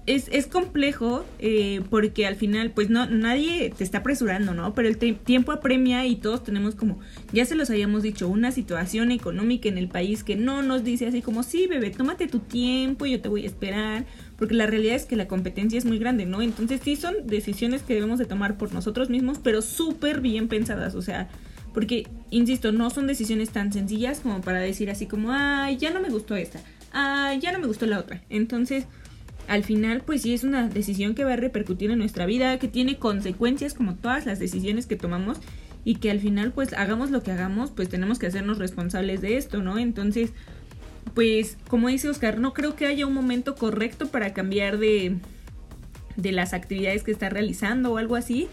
es, 0.07 0.29
es 0.33 0.47
complejo 0.47 1.25
eh, 1.39 1.81
porque 1.91 2.27
al 2.27 2.35
final 2.35 2.71
pues 2.71 2.91
no 2.91 3.07
nadie 3.07 3.73
te 3.77 3.85
está 3.85 3.99
apresurando, 3.99 4.53
¿no? 4.55 4.75
Pero 4.75 4.89
el 4.89 4.97
tiempo 4.97 5.53
apremia 5.53 6.07
y 6.07 6.17
todos 6.17 6.43
tenemos 6.43 6.75
como, 6.75 6.99
ya 7.33 7.45
se 7.45 7.55
los 7.55 7.71
habíamos 7.71 8.03
dicho, 8.03 8.29
una 8.29 8.51
situación 8.51 9.11
económica 9.11 9.69
en 9.69 9.79
el 9.79 9.89
país 9.89 10.25
que 10.25 10.37
no 10.37 10.63
nos 10.63 10.83
dice 10.83 11.07
así 11.07 11.23
como, 11.23 11.43
sí, 11.43 11.67
bebé, 11.67 11.91
tómate 11.91 12.27
tu 12.27 12.41
tiempo, 12.41 13.07
yo 13.07 13.21
te 13.21 13.29
voy 13.29 13.45
a 13.45 13.47
esperar 13.47 14.07
porque 14.43 14.57
la 14.57 14.67
realidad 14.67 14.97
es 14.97 15.05
que 15.05 15.15
la 15.15 15.29
competencia 15.29 15.79
es 15.79 15.85
muy 15.85 16.01
grande, 16.01 16.27
¿no? 16.27 16.43
Entonces 16.43 16.81
sí 16.83 16.97
son 16.97 17.15
decisiones 17.29 17.83
que 17.83 17.95
debemos 17.95 18.19
de 18.19 18.25
tomar 18.25 18.59
por 18.59 18.75
nosotros 18.75 19.09
mismos, 19.09 19.39
pero 19.39 19.63
súper 19.63 20.21
bien 20.21 20.49
pensadas, 20.49 20.97
o 20.97 21.01
sea, 21.01 21.29
porque, 21.73 22.09
insisto, 22.31 22.73
no 22.73 22.91
son 22.91 23.07
decisiones 23.07 23.51
tan 23.51 23.73
sencillas 23.73 24.19
como 24.19 24.41
para 24.41 24.59
decir 24.59 24.91
así 24.91 25.07
como, 25.07 25.31
ay, 25.31 25.77
ya 25.77 25.93
no 25.93 26.01
me 26.01 26.09
gustó 26.09 26.35
esta, 26.35 26.61
ay, 26.91 27.39
ya 27.39 27.53
no 27.53 27.61
me 27.61 27.69
gustó 27.69 27.87
la 27.87 28.01
otra. 28.01 28.25
Entonces, 28.31 28.87
al 29.47 29.63
final, 29.63 30.03
pues 30.05 30.23
sí 30.23 30.35
es 30.35 30.43
una 30.43 30.67
decisión 30.67 31.15
que 31.15 31.23
va 31.23 31.35
a 31.35 31.37
repercutir 31.37 31.93
en 31.93 31.99
nuestra 32.01 32.27
vida, 32.27 32.59
que 32.59 32.67
tiene 32.67 32.99
consecuencias 32.99 33.75
como 33.75 33.95
todas 33.95 34.27
las 34.27 34.41
decisiones 34.41 34.87
que 34.87 34.97
tomamos 34.97 35.39
y 35.85 35.99
que 35.99 36.11
al 36.11 36.19
final, 36.19 36.51
pues 36.51 36.73
hagamos 36.73 37.13
lo 37.13 37.23
que 37.23 37.31
hagamos, 37.31 37.71
pues 37.71 37.89
tenemos 37.89 38.19
que 38.19 38.27
hacernos 38.27 38.59
responsables 38.59 39.21
de 39.21 39.37
esto, 39.37 39.63
¿no? 39.63 39.79
Entonces, 39.79 40.33
pues 41.15 41.59
como 41.69 41.89
dice 41.89 42.09
Oscar, 42.09 42.39
no 42.39 42.53
creo 42.53 42.77
que 42.77 42.87
haya 42.87 43.07
un 43.07 43.15
momento 43.15 43.55
correcto 43.55 44.09
para 44.09 44.33
cambiar 44.33 44.79
de, 44.79 45.17
de 46.17 46.33
las 46.33 46.53
actividades 46.55 47.03
que 47.03 47.11
está 47.11 47.29
realizando 47.29 47.93
o 47.93 47.99
algo 47.99 48.17
así, 48.17 48.49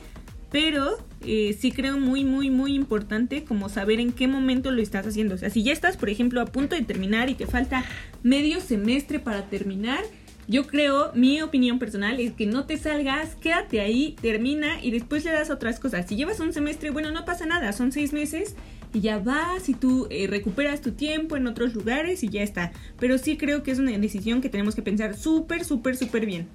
pero 0.51 0.97
eh, 1.25 1.55
sí 1.59 1.71
creo 1.71 1.99
muy, 1.99 2.25
muy, 2.25 2.49
muy 2.49 2.73
importante 2.73 3.43
como 3.43 3.69
saber 3.69 3.99
en 3.99 4.11
qué 4.11 4.27
momento 4.27 4.71
lo 4.71 4.81
estás 4.81 5.05
haciendo. 5.05 5.35
O 5.35 5.37
sea, 5.37 5.49
si 5.49 5.63
ya 5.63 5.71
estás, 5.71 5.97
por 5.97 6.09
ejemplo, 6.09 6.41
a 6.41 6.45
punto 6.45 6.75
de 6.75 6.81
terminar 6.81 7.29
y 7.29 7.35
te 7.35 7.45
falta 7.45 7.85
medio 8.23 8.59
semestre 8.59 9.19
para 9.19 9.43
terminar, 9.43 10.03
yo 10.47 10.65
creo, 10.65 11.11
mi 11.13 11.41
opinión 11.43 11.77
personal 11.77 12.19
es 12.19 12.33
que 12.33 12.47
no 12.47 12.65
te 12.65 12.77
salgas, 12.77 13.35
quédate 13.35 13.81
ahí, 13.81 14.15
termina 14.19 14.83
y 14.83 14.89
después 14.89 15.23
le 15.23 15.31
das 15.31 15.51
otras 15.51 15.79
cosas. 15.79 16.07
Si 16.07 16.15
llevas 16.15 16.39
un 16.39 16.53
semestre, 16.53 16.89
bueno, 16.89 17.11
no 17.11 17.23
pasa 17.23 17.45
nada, 17.45 17.71
son 17.71 17.91
seis 17.91 18.13
meses 18.13 18.55
y 18.93 19.01
ya 19.01 19.19
vas 19.19 19.69
y 19.69 19.73
tú 19.73 20.07
eh, 20.09 20.27
recuperas 20.27 20.81
tu 20.81 20.91
tiempo 20.91 21.37
en 21.37 21.47
otros 21.47 21.73
lugares 21.73 22.23
y 22.23 22.29
ya 22.29 22.41
está. 22.41 22.71
Pero 22.99 23.17
sí 23.17 23.37
creo 23.37 23.63
que 23.63 23.71
es 23.71 23.79
una 23.79 23.97
decisión 23.97 24.41
que 24.41 24.49
tenemos 24.49 24.75
que 24.75 24.81
pensar 24.81 25.15
súper, 25.15 25.63
súper, 25.63 25.95
súper 25.95 26.25
bien. 26.25 26.47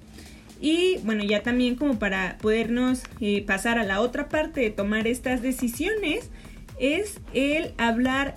Y 0.61 0.97
bueno, 1.03 1.23
ya 1.23 1.43
también 1.43 1.75
como 1.75 1.99
para 1.99 2.37
podernos 2.41 3.03
eh, 3.19 3.43
pasar 3.45 3.77
a 3.77 3.83
la 3.83 4.01
otra 4.01 4.29
parte 4.29 4.61
de 4.61 4.69
tomar 4.69 5.07
estas 5.07 5.41
decisiones, 5.41 6.29
es 6.79 7.19
el 7.33 7.73
hablar 7.77 8.35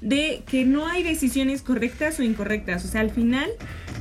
de 0.00 0.42
que 0.46 0.64
no 0.64 0.86
hay 0.86 1.02
decisiones 1.02 1.62
correctas 1.62 2.18
o 2.18 2.22
incorrectas. 2.22 2.84
O 2.84 2.88
sea, 2.88 3.02
al 3.02 3.10
final, 3.10 3.48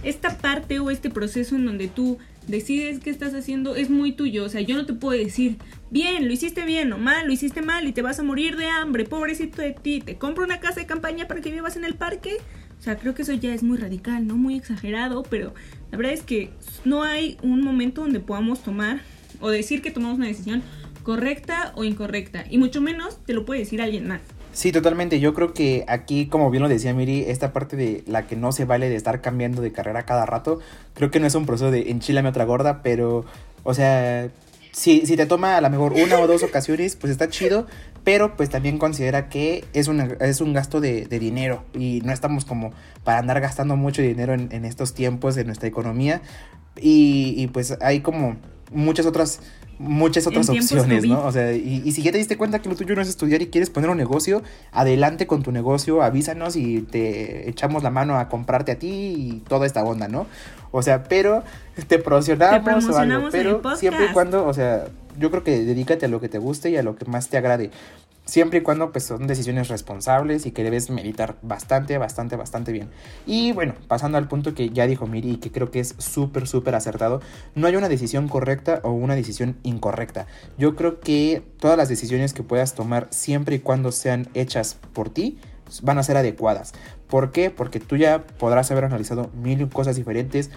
esta 0.03 0.37
parte 0.37 0.79
o 0.79 0.89
este 0.91 1.09
proceso 1.09 1.55
en 1.55 1.65
donde 1.65 1.87
tú 1.87 2.17
decides 2.49 2.99
qué 2.99 3.09
estás 3.09 3.33
haciendo 3.33 3.75
es 3.75 3.89
muy 3.89 4.11
tuyo. 4.11 4.43
O 4.43 4.49
sea, 4.49 4.61
yo 4.61 4.75
no 4.75 4.85
te 4.85 4.93
puedo 4.93 5.17
decir, 5.17 5.57
bien, 5.89 6.27
lo 6.27 6.33
hiciste 6.33 6.65
bien 6.65 6.91
o 6.93 6.97
mal, 6.97 7.27
lo 7.27 7.33
hiciste 7.33 7.61
mal 7.61 7.87
y 7.87 7.93
te 7.93 8.01
vas 8.01 8.19
a 8.19 8.23
morir 8.23 8.57
de 8.57 8.67
hambre, 8.67 9.05
pobrecito 9.05 9.61
de 9.61 9.73
ti, 9.73 10.01
te 10.01 10.17
compro 10.17 10.43
una 10.43 10.59
casa 10.59 10.79
de 10.79 10.85
campaña 10.85 11.27
para 11.27 11.41
que 11.41 11.51
vivas 11.51 11.77
en 11.77 11.85
el 11.85 11.95
parque. 11.95 12.37
O 12.79 12.81
sea, 12.81 12.97
creo 12.97 13.13
que 13.13 13.23
eso 13.23 13.33
ya 13.33 13.53
es 13.53 13.61
muy 13.61 13.77
radical, 13.77 14.25
¿no? 14.25 14.37
Muy 14.37 14.55
exagerado, 14.55 15.23
pero 15.23 15.53
la 15.91 15.97
verdad 15.97 16.13
es 16.13 16.21
que 16.21 16.49
no 16.85 17.03
hay 17.03 17.37
un 17.43 17.61
momento 17.61 18.01
donde 18.01 18.19
podamos 18.19 18.63
tomar 18.63 19.01
o 19.41 19.49
decir 19.49 19.81
que 19.81 19.91
tomamos 19.91 20.17
una 20.17 20.27
decisión 20.27 20.63
correcta 21.03 21.73
o 21.75 21.83
incorrecta. 21.83 22.45
Y 22.49 22.57
mucho 22.57 22.81
menos 22.81 23.23
te 23.25 23.33
lo 23.33 23.45
puede 23.45 23.61
decir 23.61 23.81
alguien 23.81 24.07
más. 24.07 24.21
Sí, 24.51 24.71
totalmente. 24.71 25.19
Yo 25.19 25.33
creo 25.33 25.53
que 25.53 25.85
aquí, 25.87 26.27
como 26.27 26.49
bien 26.49 26.63
lo 26.63 26.69
decía 26.69 26.93
Miri, 26.93 27.25
esta 27.27 27.53
parte 27.53 27.75
de 27.75 28.03
la 28.07 28.27
que 28.27 28.35
no 28.35 28.51
se 28.51 28.65
vale 28.65 28.89
de 28.89 28.95
estar 28.95 29.21
cambiando 29.21 29.61
de 29.61 29.71
carrera 29.71 30.03
cada 30.03 30.25
rato, 30.25 30.59
creo 30.93 31.11
que 31.11 31.19
no 31.19 31.27
es 31.27 31.35
un 31.35 31.45
proceso 31.45 31.71
de 31.71 31.91
enchilame 31.91 32.29
otra 32.29 32.45
gorda, 32.45 32.81
pero, 32.81 33.25
o 33.63 33.73
sea, 33.73 34.29
si, 34.71 35.05
si 35.05 35.17
te 35.17 35.25
toma 35.25 35.57
a 35.57 35.61
lo 35.61 35.69
mejor 35.69 35.93
una 35.93 36.19
o 36.19 36.27
dos 36.27 36.43
ocasiones, 36.43 36.95
pues 36.95 37.11
está 37.11 37.29
chido, 37.29 37.67
pero 38.03 38.35
pues 38.35 38.49
también 38.49 38.77
considera 38.77 39.29
que 39.29 39.65
es, 39.73 39.87
una, 39.87 40.05
es 40.19 40.41
un 40.41 40.53
gasto 40.53 40.81
de, 40.81 41.05
dinero 41.05 41.63
y 41.73 42.01
no 42.03 42.11
estamos 42.11 42.45
como 42.45 42.71
para 43.03 43.19
andar 43.19 43.39
gastando 43.41 43.75
mucho 43.75 44.01
dinero 44.01 44.33
en, 44.33 44.49
en 44.51 44.65
estos 44.65 44.93
tiempos 44.93 45.35
de 45.35 45.43
nuestra 45.43 45.67
economía 45.67 46.21
y, 46.75 47.33
y 47.37 47.47
pues 47.47 47.77
hay 47.81 48.01
como 48.01 48.37
muchas 48.71 49.05
otras 49.05 49.41
muchas 49.79 50.27
otras 50.27 50.49
opciones, 50.49 51.05
¿no? 51.05 51.25
O 51.25 51.31
sea, 51.31 51.53
y, 51.53 51.91
si 51.91 52.03
ya 52.03 52.11
te 52.11 52.17
diste 52.17 52.37
cuenta 52.37 52.59
que 52.59 52.69
lo 52.69 52.75
tuyo 52.75 52.95
no 52.95 53.01
es 53.01 53.07
estudiar 53.07 53.41
y 53.41 53.47
quieres 53.47 53.69
poner 53.69 53.89
un 53.89 53.97
negocio, 53.97 54.43
adelante 54.71 55.25
con 55.25 55.41
tu 55.41 55.51
negocio, 55.51 56.03
avísanos 56.03 56.55
y 56.55 56.81
te 56.81 57.49
echamos 57.49 57.81
la 57.81 57.89
mano 57.89 58.19
a 58.19 58.27
comprarte 58.27 58.73
a 58.73 58.75
ti 58.75 58.89
y 58.89 59.43
toda 59.47 59.65
esta 59.65 59.83
onda, 59.83 60.07
¿no? 60.07 60.27
O 60.71 60.83
sea, 60.83 61.03
pero 61.05 61.43
te 61.87 61.97
promocionamos, 61.97 62.85
o 62.89 62.97
algo, 62.97 63.29
pero 63.31 63.75
siempre 63.77 64.05
y 64.05 64.13
cuando, 64.13 64.45
o 64.45 64.53
sea, 64.53 64.85
yo 65.17 65.31
creo 65.31 65.43
que 65.43 65.63
dedícate 65.63 66.05
a 66.05 66.09
lo 66.09 66.19
que 66.19 66.29
te 66.29 66.37
guste 66.37 66.69
y 66.69 66.77
a 66.77 66.83
lo 66.83 66.95
que 66.95 67.05
más 67.05 67.29
te 67.29 67.37
agrade 67.37 67.71
siempre 68.29 68.59
y 68.59 68.61
cuando 68.61 68.91
pues 68.91 69.05
son 69.05 69.27
decisiones 69.27 69.67
responsables 69.67 70.45
y 70.45 70.51
que 70.51 70.63
debes 70.63 70.89
meditar 70.89 71.37
bastante, 71.41 71.97
bastante, 71.97 72.35
bastante 72.35 72.71
bien. 72.71 72.89
Y 73.25 73.51
bueno, 73.51 73.73
pasando 73.87 74.17
al 74.17 74.27
punto 74.27 74.53
que 74.53 74.69
ya 74.69 74.87
dijo 74.87 75.07
Miri 75.07 75.31
y 75.31 75.37
que 75.37 75.51
creo 75.51 75.71
que 75.71 75.79
es 75.79 75.95
súper, 75.97 76.47
súper 76.47 76.75
acertado, 76.75 77.21
no 77.55 77.67
hay 77.67 77.75
una 77.75 77.89
decisión 77.89 78.27
correcta 78.27 78.81
o 78.83 78.91
una 78.91 79.15
decisión 79.15 79.57
incorrecta. 79.63 80.27
Yo 80.57 80.75
creo 80.75 80.99
que 80.99 81.43
todas 81.59 81.77
las 81.77 81.89
decisiones 81.89 82.33
que 82.33 82.43
puedas 82.43 82.75
tomar 82.75 83.07
siempre 83.09 83.55
y 83.55 83.59
cuando 83.59 83.91
sean 83.91 84.27
hechas 84.33 84.77
por 84.93 85.09
ti, 85.09 85.39
van 85.83 85.99
a 85.99 86.03
ser 86.03 86.17
adecuadas. 86.17 86.73
¿Por 87.07 87.31
qué? 87.31 87.51
Porque 87.51 87.79
tú 87.79 87.95
ya 87.95 88.25
podrás 88.25 88.71
haber 88.71 88.85
analizado 88.85 89.29
mil 89.35 89.69
cosas 89.69 89.95
diferentes, 89.95 90.49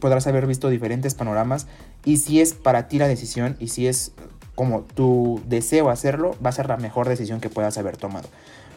podrás 0.00 0.26
haber 0.26 0.46
visto 0.46 0.68
diferentes 0.68 1.14
panoramas 1.14 1.66
y 2.04 2.18
si 2.18 2.40
es 2.40 2.54
para 2.54 2.88
ti 2.88 2.98
la 2.98 3.08
decisión 3.08 3.56
y 3.58 3.68
si 3.68 3.86
es 3.86 4.12
como 4.58 4.80
tu 4.80 5.40
deseo 5.46 5.88
hacerlo, 5.88 6.34
va 6.44 6.50
a 6.50 6.52
ser 6.52 6.66
la 6.66 6.76
mejor 6.76 7.08
decisión 7.08 7.38
que 7.38 7.48
puedas 7.48 7.78
haber 7.78 7.96
tomado. 7.96 8.28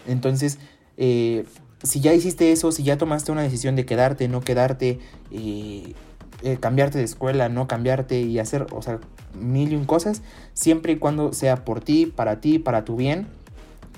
Entonces, 0.08 0.60
eh, 0.98 1.44
si 1.82 2.02
ya 2.02 2.14
hiciste 2.14 2.52
eso, 2.52 2.72
si 2.72 2.84
ya 2.84 3.00
tomaste 3.00 3.32
una 3.32 3.42
decisión 3.42 3.76
de 3.76 3.84
quedarte, 3.84 4.28
no 4.28 4.42
quedarte, 4.42 5.00
eh, 5.32 5.96
eh, 6.44 6.58
cambiarte 6.60 7.00
de 7.00 7.04
escuela, 7.04 7.50
no 7.50 7.68
cambiarte 7.68 8.22
y 8.22 8.38
hacer, 8.38 8.68
o 8.72 8.84
sea, 8.84 9.00
mil 9.34 9.74
y 9.74 9.76
un 9.76 9.86
cosas, 9.86 10.22
siempre 10.54 10.94
y 10.94 10.98
cuando 10.98 11.34
sea 11.34 11.66
por 11.66 11.82
ti, 11.82 12.06
para 12.06 12.42
ti, 12.42 12.60
para 12.60 12.86
tu 12.86 12.96
bien, 12.96 13.26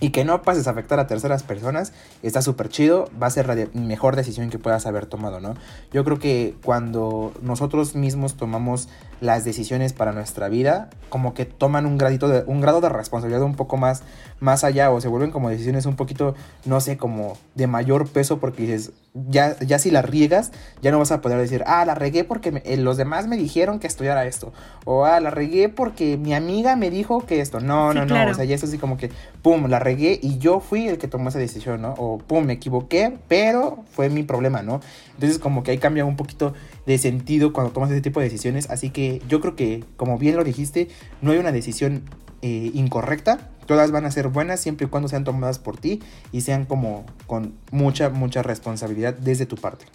y 0.03 0.09
que 0.09 0.25
no 0.25 0.41
pases 0.41 0.67
a 0.67 0.71
afectar 0.71 0.99
a 0.99 1.07
terceras 1.07 1.43
personas, 1.43 1.93
está 2.23 2.41
súper 2.41 2.67
chido, 2.67 3.09
va 3.21 3.27
a 3.27 3.29
ser 3.29 3.47
la 3.47 3.55
mejor 3.73 4.17
decisión 4.17 4.49
que 4.49 4.59
puedas 4.59 4.85
haber 4.85 5.05
tomado, 5.05 5.39
¿no? 5.39 5.55
Yo 5.93 6.03
creo 6.03 6.19
que 6.19 6.55
cuando 6.61 7.31
nosotros 7.41 7.95
mismos 7.95 8.35
tomamos 8.35 8.89
las 9.21 9.45
decisiones 9.45 9.93
para 9.93 10.11
nuestra 10.11 10.49
vida, 10.49 10.89
como 11.07 11.33
que 11.33 11.45
toman 11.45 11.85
un 11.85 11.97
gradito 11.97 12.27
de, 12.27 12.43
un 12.45 12.59
grado 12.59 12.81
de 12.81 12.89
responsabilidad 12.89 13.41
un 13.43 13.55
poco 13.55 13.77
más, 13.77 14.03
más 14.41 14.65
allá, 14.65 14.91
o 14.91 14.99
se 14.99 15.07
vuelven 15.07 15.31
como 15.31 15.49
decisiones 15.49 15.85
un 15.85 15.95
poquito, 15.95 16.35
no 16.65 16.81
sé, 16.81 16.97
como 16.97 17.37
de 17.55 17.67
mayor 17.67 18.09
peso, 18.09 18.39
porque 18.39 18.63
dices, 18.63 18.91
ya, 19.29 19.57
ya 19.59 19.79
si 19.79 19.91
la 19.91 20.01
riegas, 20.01 20.51
ya 20.81 20.91
no 20.91 20.99
vas 20.99 21.13
a 21.13 21.21
poder 21.21 21.39
decir, 21.39 21.63
ah, 21.67 21.85
la 21.85 21.95
regué 21.95 22.25
porque 22.25 22.61
eh, 22.65 22.75
los 22.75 22.97
demás 22.97 23.27
me 23.27 23.37
dijeron 23.37 23.79
que 23.79 23.87
estudiara 23.87 24.25
esto, 24.25 24.51
o 24.83 25.05
ah, 25.05 25.21
la 25.21 25.29
regué 25.29 25.69
porque 25.69 26.17
mi 26.17 26.33
amiga 26.33 26.75
me 26.75 26.89
dijo 26.89 27.25
que 27.25 27.39
esto, 27.39 27.61
no, 27.61 27.93
no, 27.93 28.05
no, 28.05 28.29
o 28.29 28.33
sea, 28.33 28.43
ya 28.43 28.55
es 28.55 28.63
así 28.65 28.77
como 28.77 28.97
que, 28.97 29.09
pum, 29.41 29.67
la 29.67 29.79
regué 29.79 29.92
y 29.99 30.37
yo 30.39 30.59
fui 30.59 30.87
el 30.87 30.97
que 30.97 31.07
tomó 31.07 31.29
esa 31.29 31.39
decisión, 31.39 31.81
¿no? 31.81 31.93
O 31.97 32.17
pum, 32.17 32.45
me 32.45 32.53
equivoqué, 32.53 33.17
pero 33.27 33.83
fue 33.91 34.09
mi 34.09 34.23
problema, 34.23 34.61
¿no? 34.61 34.81
Entonces 35.13 35.39
como 35.39 35.63
que 35.63 35.71
ahí 35.71 35.77
cambia 35.77 36.05
un 36.05 36.15
poquito 36.15 36.53
de 36.85 36.97
sentido 36.97 37.53
cuando 37.53 37.71
tomas 37.71 37.91
ese 37.91 38.01
tipo 38.01 38.19
de 38.19 38.25
decisiones, 38.25 38.69
así 38.69 38.89
que 38.89 39.21
yo 39.27 39.41
creo 39.41 39.55
que, 39.55 39.83
como 39.95 40.17
bien 40.17 40.35
lo 40.35 40.43
dijiste, 40.43 40.87
no 41.21 41.31
hay 41.31 41.37
una 41.37 41.51
decisión 41.51 42.03
eh, 42.41 42.71
incorrecta, 42.73 43.49
todas 43.65 43.91
van 43.91 44.05
a 44.05 44.11
ser 44.11 44.27
buenas 44.27 44.59
siempre 44.59 44.87
y 44.87 44.89
cuando 44.89 45.07
sean 45.07 45.23
tomadas 45.23 45.59
por 45.59 45.77
ti 45.77 46.01
y 46.31 46.41
sean 46.41 46.65
como 46.65 47.05
con 47.27 47.53
mucha, 47.71 48.09
mucha 48.09 48.43
responsabilidad 48.43 49.13
desde 49.13 49.45
tu 49.45 49.55
parte. 49.55 49.85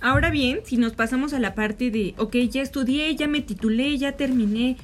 Ahora 0.00 0.30
bien, 0.30 0.60
si 0.64 0.76
nos 0.76 0.92
pasamos 0.92 1.32
a 1.32 1.38
la 1.38 1.54
parte 1.54 1.90
de, 1.90 2.14
ok, 2.18 2.36
ya 2.50 2.62
estudié, 2.62 3.14
ya 3.16 3.28
me 3.28 3.40
titulé, 3.40 3.96
ya 3.98 4.12
terminé, 4.12 4.76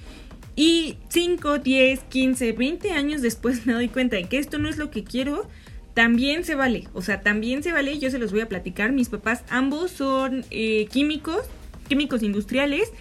y 0.54 0.96
5, 1.08 1.58
10, 1.58 2.00
15, 2.00 2.52
20 2.52 2.90
años 2.92 3.22
después 3.22 3.66
me 3.66 3.72
doy 3.72 3.88
cuenta 3.88 4.16
de 4.16 4.24
que 4.24 4.38
esto 4.38 4.58
no 4.58 4.68
es 4.68 4.76
lo 4.76 4.90
que 4.90 5.04
quiero, 5.04 5.48
también 5.94 6.44
se 6.44 6.54
vale. 6.54 6.88
O 6.94 7.02
sea, 7.02 7.22
también 7.22 7.62
se 7.62 7.72
vale, 7.72 7.98
yo 7.98 8.10
se 8.10 8.18
los 8.18 8.32
voy 8.32 8.40
a 8.40 8.48
platicar. 8.48 8.92
Mis 8.92 9.08
papás 9.08 9.44
ambos 9.48 9.90
son 9.90 10.44
eh, 10.50 10.86
químicos, 10.90 11.42
químicos 11.88 12.22
industriales, 12.22 12.92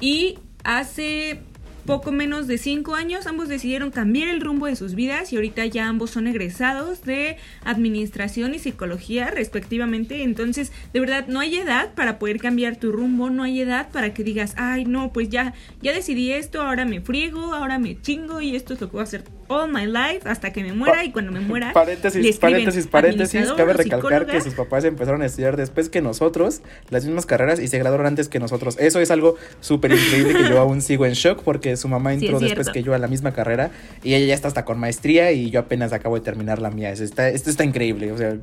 y 0.00 0.38
hace 0.64 1.40
poco 1.88 2.12
menos 2.12 2.46
de 2.46 2.58
cinco 2.58 2.96
años 2.96 3.26
ambos 3.26 3.48
decidieron 3.48 3.90
cambiar 3.90 4.28
el 4.28 4.42
rumbo 4.42 4.66
de 4.66 4.76
sus 4.76 4.94
vidas 4.94 5.32
y 5.32 5.36
ahorita 5.36 5.64
ya 5.64 5.88
ambos 5.88 6.10
son 6.10 6.26
egresados 6.26 7.02
de 7.02 7.38
administración 7.64 8.54
y 8.54 8.58
psicología 8.58 9.30
respectivamente. 9.30 10.22
Entonces, 10.22 10.70
de 10.92 11.00
verdad, 11.00 11.28
no 11.28 11.40
hay 11.40 11.56
edad 11.56 11.94
para 11.94 12.18
poder 12.18 12.40
cambiar 12.40 12.76
tu 12.76 12.92
rumbo, 12.92 13.30
no 13.30 13.42
hay 13.42 13.62
edad 13.62 13.90
para 13.90 14.12
que 14.12 14.22
digas, 14.22 14.52
ay, 14.58 14.84
no, 14.84 15.14
pues 15.14 15.30
ya, 15.30 15.54
ya 15.80 15.94
decidí 15.94 16.30
esto, 16.30 16.60
ahora 16.60 16.84
me 16.84 17.00
friego, 17.00 17.54
ahora 17.54 17.78
me 17.78 17.98
chingo 17.98 18.42
y 18.42 18.54
esto 18.54 18.74
es 18.74 18.82
lo 18.82 18.88
que 18.88 18.92
voy 18.92 19.00
a 19.00 19.04
hacer 19.04 19.37
all 19.48 19.70
my 19.70 19.86
life 19.86 20.28
hasta 20.28 20.52
que 20.52 20.62
me 20.62 20.72
muera 20.72 21.04
y 21.04 21.12
cuando 21.12 21.32
me 21.32 21.40
muera. 21.40 21.72
Paréntesis, 21.72 22.38
paréntesis, 22.38 22.86
paréntesis. 22.86 23.52
Cabe 23.52 23.72
recalcar 23.72 24.26
que 24.26 24.40
sus 24.40 24.54
papás 24.54 24.84
empezaron 24.84 25.22
a 25.22 25.26
estudiar 25.26 25.56
después 25.56 25.88
que 25.88 26.00
nosotros, 26.00 26.62
las 26.90 27.04
mismas 27.04 27.26
carreras, 27.26 27.60
y 27.60 27.68
se 27.68 27.78
graduaron 27.78 28.06
antes 28.06 28.28
que 28.28 28.38
nosotros. 28.38 28.76
Eso 28.78 29.00
es 29.00 29.10
algo 29.10 29.36
súper 29.60 29.92
increíble 29.92 30.34
que 30.34 30.48
yo 30.48 30.58
aún 30.60 30.80
sigo 30.80 31.06
en 31.06 31.12
shock 31.12 31.42
porque 31.42 31.76
su 31.76 31.88
mamá 31.88 32.12
entró 32.12 32.38
después 32.38 32.68
que 32.70 32.82
yo 32.82 32.94
a 32.94 32.98
la 32.98 33.08
misma 33.08 33.32
carrera 33.32 33.70
y 34.02 34.14
ella 34.14 34.26
ya 34.26 34.34
está 34.34 34.48
hasta 34.48 34.64
con 34.64 34.78
maestría 34.78 35.32
y 35.32 35.50
yo 35.50 35.60
apenas 35.60 35.92
acabo 35.92 36.16
de 36.16 36.22
terminar 36.22 36.60
la 36.60 36.70
mía. 36.70 36.92
está, 36.92 37.28
esto 37.28 37.50
está 37.50 37.64
increíble. 37.64 38.12
O 38.12 38.18
sea, 38.18 38.36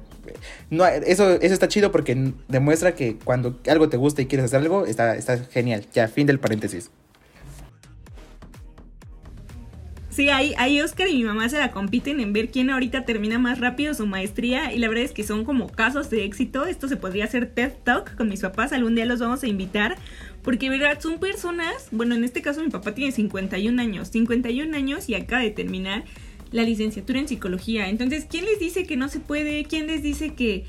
no, 0.70 0.86
eso, 0.86 1.32
eso 1.42 1.54
está 1.54 1.68
chido 1.68 1.92
porque 1.92 2.34
demuestra 2.48 2.96
que 2.96 3.18
cuando 3.24 3.60
algo 3.68 3.90
te 3.90 3.98
gusta 3.98 4.22
y 4.22 4.26
quieres 4.26 4.46
hacer 4.46 4.62
algo, 4.62 4.86
está, 4.86 5.16
está 5.16 5.38
genial. 5.38 5.86
Ya, 5.94 6.08
fin 6.08 6.28
del 6.28 6.40
paréntesis. 6.40 6.92
Sí, 10.16 10.30
ahí, 10.30 10.54
ahí 10.58 10.80
Oscar 10.80 11.10
y 11.10 11.18
mi 11.18 11.26
mamá 11.26 11.50
se 11.50 11.58
la 11.58 11.72
compiten 11.72 12.22
en 12.22 12.32
ver 12.32 12.50
quién 12.50 12.70
ahorita 12.70 13.04
termina 13.04 13.38
más 13.38 13.60
rápido 13.60 13.94
su 13.94 14.08
maestría 14.08 14.74
y 14.74 14.80
la 14.80 14.88
verdad 14.88 15.04
es 15.04 15.12
que 15.12 15.26
son 15.26 15.44
como 15.44 15.68
casos 15.68 16.10
de 16.10 16.24
éxito. 16.24 16.66
Esto 16.66 16.88
se 16.88 16.96
podría 16.96 17.26
hacer 17.26 17.48
TED 17.48 17.74
Talk 17.84 18.16
con 18.16 18.30
mis 18.30 18.40
papás, 18.40 18.72
algún 18.72 18.96
día 18.96 19.06
los 19.06 19.20
vamos 19.20 19.44
a 19.44 19.48
invitar 19.48 19.98
porque 20.42 20.70
verdad 20.70 21.02
son 21.02 21.20
personas, 21.20 21.90
bueno 21.92 22.16
en 22.16 22.24
este 22.24 22.42
caso 22.42 22.64
mi 22.64 22.70
papá 22.70 22.96
tiene 22.96 23.12
51 23.12 23.82
años, 23.82 24.08
51 24.08 24.78
años 24.78 25.10
y 25.10 25.16
acaba 25.16 25.42
de 25.42 25.52
terminar 25.52 26.06
la 26.54 26.64
licenciatura 26.64 27.20
en 27.20 27.28
psicología. 27.28 27.90
Entonces, 27.90 28.26
¿quién 28.30 28.46
les 28.46 28.58
dice 28.58 28.86
que 28.86 28.96
no 28.96 29.10
se 29.10 29.20
puede? 29.20 29.66
¿Quién 29.66 29.88
les 29.88 30.02
dice 30.02 30.34
que 30.34 30.64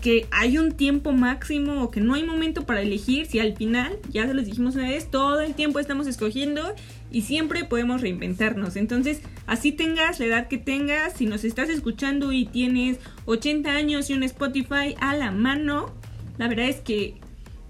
que 0.00 0.26
hay 0.30 0.58
un 0.58 0.72
tiempo 0.72 1.12
máximo 1.12 1.82
o 1.82 1.90
que 1.90 2.00
no 2.00 2.14
hay 2.14 2.22
momento 2.22 2.64
para 2.64 2.82
elegir 2.82 3.26
si 3.26 3.40
al 3.40 3.56
final, 3.56 3.98
ya 4.10 4.26
se 4.26 4.34
los 4.34 4.44
dijimos 4.44 4.76
una 4.76 4.88
vez, 4.88 5.10
todo 5.10 5.40
el 5.40 5.54
tiempo 5.54 5.80
estamos 5.80 6.06
escogiendo 6.06 6.74
y 7.10 7.22
siempre 7.22 7.64
podemos 7.64 8.00
reinventarnos. 8.00 8.76
Entonces, 8.76 9.20
así 9.46 9.72
tengas 9.72 10.20
la 10.20 10.26
edad 10.26 10.48
que 10.48 10.58
tengas, 10.58 11.14
si 11.14 11.26
nos 11.26 11.44
estás 11.44 11.68
escuchando 11.68 12.32
y 12.32 12.46
tienes 12.46 12.98
80 13.26 13.70
años 13.70 14.10
y 14.10 14.14
un 14.14 14.22
Spotify 14.22 14.94
a 15.00 15.16
la 15.16 15.32
mano, 15.32 15.92
la 16.38 16.48
verdad 16.48 16.68
es 16.68 16.80
que 16.80 17.16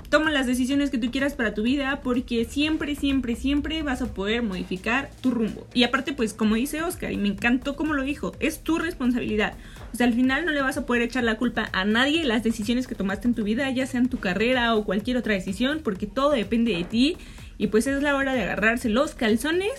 toma 0.08 0.30
las 0.30 0.46
decisiones 0.46 0.90
que 0.90 0.98
tú 0.98 1.10
quieras 1.10 1.34
para 1.34 1.54
tu 1.54 1.62
vida 1.62 2.00
porque 2.02 2.44
siempre, 2.44 2.94
siempre, 2.94 3.36
siempre 3.36 3.82
vas 3.82 4.00
a 4.02 4.06
poder 4.06 4.42
modificar 4.42 5.10
tu 5.20 5.30
rumbo. 5.30 5.66
Y 5.74 5.84
aparte, 5.84 6.12
pues 6.12 6.32
como 6.32 6.54
dice 6.54 6.82
Oscar, 6.82 7.12
y 7.12 7.16
me 7.16 7.28
encantó 7.28 7.76
como 7.76 7.92
lo 7.92 8.02
dijo, 8.02 8.32
es 8.40 8.60
tu 8.60 8.78
responsabilidad. 8.78 9.54
O 9.92 9.96
sea, 9.96 10.06
al 10.06 10.14
final 10.14 10.46
no 10.46 10.52
le 10.52 10.62
vas 10.62 10.76
a 10.76 10.86
poder 10.86 11.02
echar 11.02 11.24
la 11.24 11.36
culpa 11.36 11.68
a 11.72 11.84
nadie 11.84 12.24
las 12.24 12.42
decisiones 12.42 12.86
que 12.86 12.94
tomaste 12.94 13.28
en 13.28 13.34
tu 13.34 13.44
vida, 13.44 13.70
ya 13.70 13.86
sean 13.86 14.08
tu 14.08 14.18
carrera 14.18 14.74
o 14.74 14.84
cualquier 14.84 15.16
otra 15.16 15.34
decisión, 15.34 15.80
porque 15.82 16.06
todo 16.06 16.30
depende 16.30 16.74
de 16.74 16.84
ti. 16.84 17.16
Y 17.58 17.66
pues 17.66 17.86
es 17.86 18.02
la 18.02 18.14
hora 18.14 18.34
de 18.34 18.42
agarrarse 18.42 18.88
los 18.88 19.14
calzones 19.14 19.72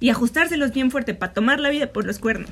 y 0.00 0.10
ajustárselos 0.10 0.72
bien 0.72 0.90
fuerte 0.90 1.14
para 1.14 1.32
tomar 1.32 1.60
la 1.60 1.70
vida 1.70 1.92
por 1.92 2.06
los 2.06 2.18
cuernos. 2.18 2.50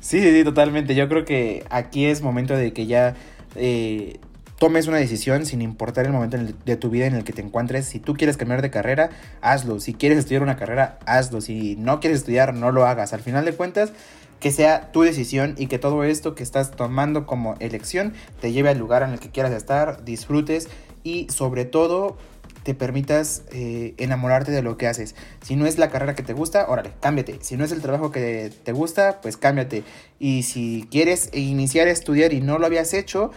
Sí, 0.00 0.20
sí, 0.20 0.32
sí, 0.32 0.44
totalmente. 0.44 0.94
Yo 0.94 1.08
creo 1.08 1.24
que 1.24 1.64
aquí 1.70 2.06
es 2.06 2.22
momento 2.22 2.56
de 2.56 2.72
que 2.72 2.86
ya 2.86 3.14
eh, 3.54 4.18
tomes 4.62 4.86
una 4.86 4.98
decisión 4.98 5.44
sin 5.44 5.60
importar 5.60 6.06
el 6.06 6.12
momento 6.12 6.38
de 6.64 6.76
tu 6.76 6.88
vida 6.88 7.06
en 7.06 7.16
el 7.16 7.24
que 7.24 7.32
te 7.32 7.42
encuentres. 7.42 7.84
Si 7.84 7.98
tú 7.98 8.14
quieres 8.14 8.36
cambiar 8.36 8.62
de 8.62 8.70
carrera, 8.70 9.10
hazlo. 9.40 9.80
Si 9.80 9.92
quieres 9.92 10.18
estudiar 10.18 10.44
una 10.44 10.54
carrera, 10.54 11.00
hazlo. 11.04 11.40
Si 11.40 11.74
no 11.74 11.98
quieres 11.98 12.20
estudiar, 12.20 12.54
no 12.54 12.70
lo 12.70 12.86
hagas. 12.86 13.12
Al 13.12 13.22
final 13.22 13.44
de 13.44 13.54
cuentas, 13.54 13.92
que 14.38 14.52
sea 14.52 14.92
tu 14.92 15.02
decisión 15.02 15.56
y 15.58 15.66
que 15.66 15.80
todo 15.80 16.04
esto 16.04 16.36
que 16.36 16.44
estás 16.44 16.70
tomando 16.70 17.26
como 17.26 17.56
elección 17.58 18.12
te 18.40 18.52
lleve 18.52 18.68
al 18.68 18.78
lugar 18.78 19.02
en 19.02 19.10
el 19.10 19.18
que 19.18 19.30
quieras 19.30 19.50
estar, 19.50 20.04
disfrutes 20.04 20.68
y 21.02 21.26
sobre 21.28 21.64
todo 21.64 22.16
te 22.62 22.74
permitas 22.74 23.42
eh, 23.50 23.94
enamorarte 23.98 24.52
de 24.52 24.62
lo 24.62 24.76
que 24.76 24.86
haces. 24.86 25.14
Si 25.42 25.56
no 25.56 25.66
es 25.66 25.78
la 25.78 25.90
carrera 25.90 26.14
que 26.14 26.22
te 26.22 26.32
gusta, 26.32 26.66
órale, 26.68 26.92
cámbiate. 27.00 27.38
Si 27.42 27.56
no 27.56 27.64
es 27.64 27.72
el 27.72 27.82
trabajo 27.82 28.12
que 28.12 28.52
te 28.62 28.72
gusta, 28.72 29.20
pues 29.20 29.36
cámbiate. 29.36 29.82
Y 30.18 30.44
si 30.44 30.86
quieres 30.90 31.30
iniciar 31.32 31.88
a 31.88 31.90
estudiar 31.90 32.32
y 32.32 32.40
no 32.40 32.58
lo 32.58 32.66
habías 32.66 32.94
hecho, 32.94 33.32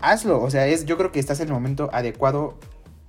hazlo. 0.00 0.42
O 0.42 0.50
sea, 0.50 0.66
es, 0.66 0.86
yo 0.86 0.96
creo 0.96 1.12
que 1.12 1.20
estás 1.20 1.40
en 1.40 1.48
el 1.48 1.54
momento 1.54 1.90
adecuado 1.92 2.58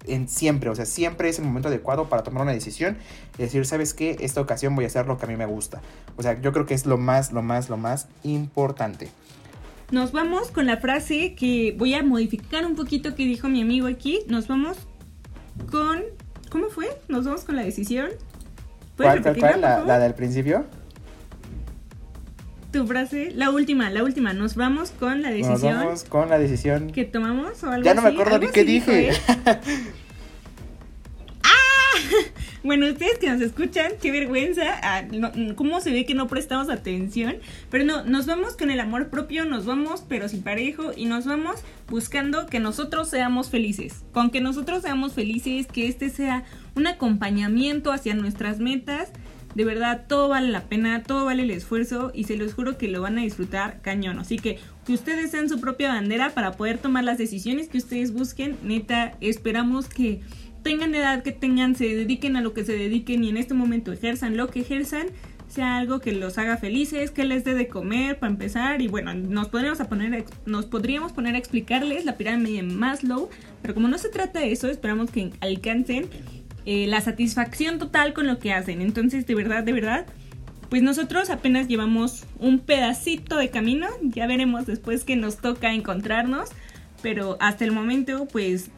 en 0.07 0.27
siempre, 0.27 0.69
o 0.69 0.75
sea, 0.75 0.85
siempre 0.85 1.29
es 1.29 1.39
el 1.39 1.45
momento 1.45 1.67
adecuado 1.67 2.09
para 2.09 2.23
tomar 2.23 2.43
una 2.43 2.51
decisión 2.51 2.97
y 3.37 3.43
decir, 3.43 3.65
¿sabes 3.65 3.93
qué? 3.93 4.17
Esta 4.19 4.41
ocasión 4.41 4.75
voy 4.75 4.85
a 4.85 4.87
hacer 4.87 5.05
lo 5.07 5.17
que 5.17 5.25
a 5.25 5.27
mí 5.27 5.35
me 5.35 5.45
gusta. 5.45 5.81
O 6.17 6.23
sea, 6.23 6.39
yo 6.41 6.51
creo 6.51 6.65
que 6.65 6.73
es 6.73 6.85
lo 6.85 6.97
más, 6.97 7.31
lo 7.31 7.41
más, 7.41 7.69
lo 7.69 7.77
más 7.77 8.07
importante. 8.23 9.09
Nos 9.91 10.11
vamos 10.11 10.51
con 10.51 10.65
la 10.65 10.77
frase 10.77 11.35
que 11.35 11.75
voy 11.77 11.95
a 11.95 12.03
modificar 12.03 12.65
un 12.65 12.75
poquito 12.75 13.15
que 13.15 13.23
dijo 13.23 13.49
mi 13.49 13.61
amigo 13.61 13.87
aquí. 13.87 14.19
Nos 14.27 14.47
vamos 14.47 14.77
con... 15.71 16.03
¿Cómo 16.51 16.69
fue? 16.69 16.87
Nos 17.07 17.25
vamos 17.25 17.43
con 17.43 17.55
la 17.55 17.63
decisión. 17.63 18.09
¿Cuál, 18.97 19.21
cuál, 19.21 19.37
cuál? 19.37 19.61
¿La, 19.61 19.83
¿La 19.83 19.99
del 19.99 20.13
principio? 20.13 20.65
Tu 22.71 22.85
frase, 22.85 23.31
la 23.35 23.49
última, 23.49 23.89
la 23.89 24.03
última, 24.03 24.33
nos 24.33 24.55
vamos 24.55 24.91
con 24.91 25.21
la 25.21 25.29
decisión. 25.29 25.53
Nos 25.53 25.85
vamos 25.85 26.03
con 26.03 26.29
la 26.29 26.37
decisión. 26.37 26.91
Que 26.91 27.05
tomamos 27.05 27.63
o 27.63 27.71
algo 27.71 27.83
Ya 27.83 27.93
no 27.93 28.01
me 28.01 28.09
acuerdo 28.09 28.39
ni 28.39 28.47
qué 28.47 28.63
dije. 28.63 29.11
¡Ah! 31.43 31.49
Bueno, 32.61 32.87
ustedes 32.87 33.17
que 33.19 33.29
nos 33.29 33.39
escuchan, 33.39 33.93
qué 34.01 34.11
vergüenza. 34.11 34.63
Ah, 34.83 35.03
¿Cómo 35.55 35.79
se 35.79 35.91
ve 35.91 36.05
que 36.05 36.13
no 36.13 36.27
prestamos 36.27 36.69
atención? 36.69 37.37
Pero 37.69 37.85
no, 37.85 38.03
nos 38.03 38.25
vamos 38.25 38.57
con 38.57 38.69
el 38.69 38.81
amor 38.81 39.07
propio, 39.07 39.45
nos 39.45 39.65
vamos 39.65 40.03
pero 40.09 40.27
sin 40.27 40.43
parejo 40.43 40.91
y 40.93 41.05
nos 41.05 41.25
vamos 41.25 41.61
buscando 41.87 42.47
que 42.47 42.59
nosotros 42.59 43.09
seamos 43.09 43.49
felices. 43.49 44.03
Con 44.11 44.29
que 44.29 44.41
nosotros 44.41 44.81
seamos 44.81 45.13
felices, 45.13 45.67
que 45.67 45.87
este 45.87 46.09
sea 46.09 46.43
un 46.75 46.85
acompañamiento 46.85 47.93
hacia 47.93 48.13
nuestras 48.13 48.59
metas 48.59 49.13
de 49.55 49.65
verdad, 49.65 50.05
todo 50.07 50.29
vale 50.29 50.49
la 50.49 50.65
pena, 50.65 51.03
todo 51.03 51.25
vale 51.25 51.43
el 51.43 51.51
esfuerzo 51.51 52.11
y 52.13 52.25
se 52.25 52.37
los 52.37 52.53
juro 52.53 52.77
que 52.77 52.87
lo 52.87 53.01
van 53.01 53.17
a 53.17 53.21
disfrutar 53.21 53.81
cañón. 53.81 54.19
Así 54.19 54.37
que 54.37 54.59
que 54.85 54.93
ustedes 54.93 55.31
sean 55.31 55.49
su 55.49 55.59
propia 55.59 55.89
bandera 55.89 56.31
para 56.31 56.53
poder 56.53 56.77
tomar 56.77 57.03
las 57.03 57.17
decisiones 57.17 57.67
que 57.67 57.77
ustedes 57.77 58.13
busquen. 58.13 58.57
Neta, 58.63 59.13
esperamos 59.21 59.87
que 59.87 60.21
tengan 60.63 60.93
edad 60.93 61.23
que 61.23 61.31
tengan, 61.31 61.75
se 61.75 61.85
dediquen 61.95 62.35
a 62.35 62.41
lo 62.41 62.53
que 62.53 62.63
se 62.63 62.73
dediquen 62.73 63.23
y 63.23 63.29
en 63.29 63.37
este 63.37 63.53
momento 63.53 63.91
ejerzan 63.91 64.37
lo 64.37 64.49
que 64.49 64.61
ejerzan. 64.61 65.07
sea 65.47 65.77
algo 65.77 65.99
que 65.99 66.11
los 66.11 66.37
haga 66.37 66.57
felices, 66.57 67.09
que 67.09 67.23
les 67.23 67.43
dé 67.43 67.55
de 67.55 67.67
comer 67.67 68.19
para 68.19 68.31
empezar 68.31 68.83
y 68.83 68.87
bueno, 68.87 69.15
nos 69.15 69.47
podríamos, 69.47 69.81
a 69.81 69.89
poner, 69.89 70.25
nos 70.45 70.65
podríamos 70.65 71.11
poner 71.11 71.33
a 71.33 71.39
explicarles 71.39 72.05
la 72.05 72.17
pirámide 72.17 72.61
más 72.61 73.03
low, 73.03 73.29
pero 73.63 73.73
como 73.73 73.87
no 73.87 73.97
se 73.97 74.09
trata 74.09 74.39
de 74.41 74.51
eso, 74.51 74.67
esperamos 74.67 75.09
que 75.09 75.31
alcancen 75.41 76.07
eh, 76.71 76.85
la 76.85 77.01
satisfacción 77.01 77.79
total 77.79 78.13
con 78.13 78.27
lo 78.27 78.37
que 78.37 78.53
hacen. 78.53 78.81
Entonces, 78.81 79.25
de 79.25 79.33
verdad, 79.33 79.63
de 79.63 79.73
verdad, 79.73 80.05
pues 80.69 80.83
nosotros 80.83 81.31
apenas 81.31 81.67
llevamos 81.67 82.27
un 82.37 82.59
pedacito 82.59 83.37
de 83.37 83.49
camino, 83.49 83.87
ya 84.03 84.27
veremos 84.27 84.67
después 84.67 85.03
que 85.03 85.15
nos 85.15 85.37
toca 85.37 85.73
encontrarnos, 85.73 86.49
pero 87.01 87.37
hasta 87.39 87.65
el 87.65 87.71
momento 87.71 88.27
pues 88.31 88.69